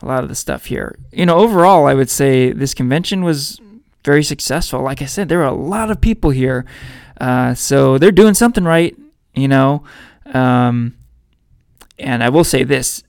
a 0.00 0.06
lot 0.06 0.22
of 0.22 0.28
the 0.28 0.34
stuff 0.34 0.66
here. 0.66 0.96
You 1.12 1.26
know, 1.26 1.38
overall, 1.38 1.86
I 1.86 1.94
would 1.94 2.10
say 2.10 2.52
this 2.52 2.74
convention 2.74 3.24
was 3.24 3.60
very 4.04 4.22
successful. 4.22 4.82
Like 4.82 5.02
I 5.02 5.06
said, 5.06 5.28
there 5.28 5.42
are 5.42 5.48
a 5.48 5.52
lot 5.52 5.90
of 5.90 6.00
people 6.00 6.30
here, 6.30 6.64
uh, 7.20 7.54
so 7.54 7.98
they're 7.98 8.12
doing 8.12 8.34
something 8.34 8.64
right, 8.64 8.96
you 9.34 9.48
know. 9.48 9.84
Um, 10.26 10.96
and 11.98 12.22
I 12.22 12.28
will 12.28 12.44
say 12.44 12.64
this: 12.64 13.02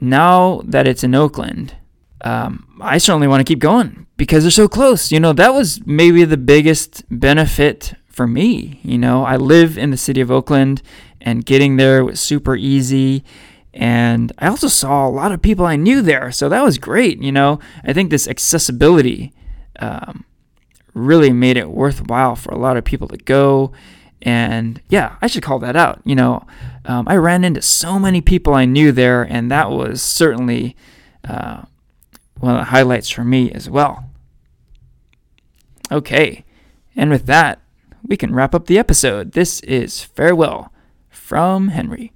now 0.00 0.62
that 0.64 0.86
it's 0.86 1.04
in 1.04 1.14
Oakland, 1.14 1.76
um, 2.22 2.78
I 2.80 2.98
certainly 2.98 3.28
want 3.28 3.46
to 3.46 3.50
keep 3.50 3.60
going 3.60 4.06
because 4.16 4.44
they're 4.44 4.50
so 4.50 4.68
close. 4.68 5.12
You 5.12 5.20
know, 5.20 5.32
that 5.32 5.54
was 5.54 5.80
maybe 5.86 6.24
the 6.24 6.36
biggest 6.36 7.04
benefit 7.08 7.94
for 8.08 8.26
me. 8.26 8.80
You 8.82 8.98
know, 8.98 9.24
I 9.24 9.36
live 9.36 9.78
in 9.78 9.90
the 9.90 9.96
city 9.96 10.20
of 10.20 10.30
Oakland, 10.30 10.82
and 11.20 11.44
getting 11.44 11.76
there 11.76 12.04
was 12.04 12.20
super 12.20 12.56
easy. 12.56 13.24
And 13.72 14.32
I 14.38 14.48
also 14.48 14.68
saw 14.68 15.06
a 15.06 15.10
lot 15.10 15.32
of 15.32 15.42
people 15.42 15.66
I 15.66 15.76
knew 15.76 16.00
there, 16.00 16.32
so 16.32 16.48
that 16.48 16.64
was 16.64 16.78
great. 16.78 17.20
You 17.20 17.30
know, 17.30 17.60
I 17.84 17.92
think 17.92 18.08
this 18.10 18.26
accessibility 18.26 19.34
um, 19.80 20.24
really 20.94 21.32
made 21.32 21.56
it 21.56 21.70
worthwhile 21.70 22.36
for 22.36 22.52
a 22.52 22.58
lot 22.58 22.76
of 22.76 22.84
people 22.84 23.08
to 23.08 23.16
go. 23.18 23.72
And 24.22 24.80
yeah, 24.88 25.16
I 25.20 25.26
should 25.26 25.42
call 25.42 25.58
that 25.60 25.76
out. 25.76 26.00
You 26.04 26.14
know, 26.14 26.46
um, 26.84 27.06
I 27.06 27.16
ran 27.16 27.44
into 27.44 27.62
so 27.62 27.98
many 27.98 28.20
people 28.20 28.54
I 28.54 28.64
knew 28.64 28.92
there, 28.92 29.22
and 29.22 29.50
that 29.50 29.70
was 29.70 30.02
certainly 30.02 30.74
uh, 31.22 31.62
one 32.40 32.54
of 32.54 32.60
the 32.60 32.64
highlights 32.70 33.10
for 33.10 33.24
me 33.24 33.52
as 33.52 33.68
well. 33.68 34.10
Okay, 35.92 36.44
and 36.96 37.10
with 37.10 37.26
that, 37.26 37.60
we 38.04 38.16
can 38.16 38.34
wrap 38.34 38.54
up 38.54 38.66
the 38.66 38.78
episode. 38.78 39.32
This 39.32 39.60
is 39.60 40.02
Farewell 40.02 40.72
from 41.08 41.68
Henry. 41.68 42.12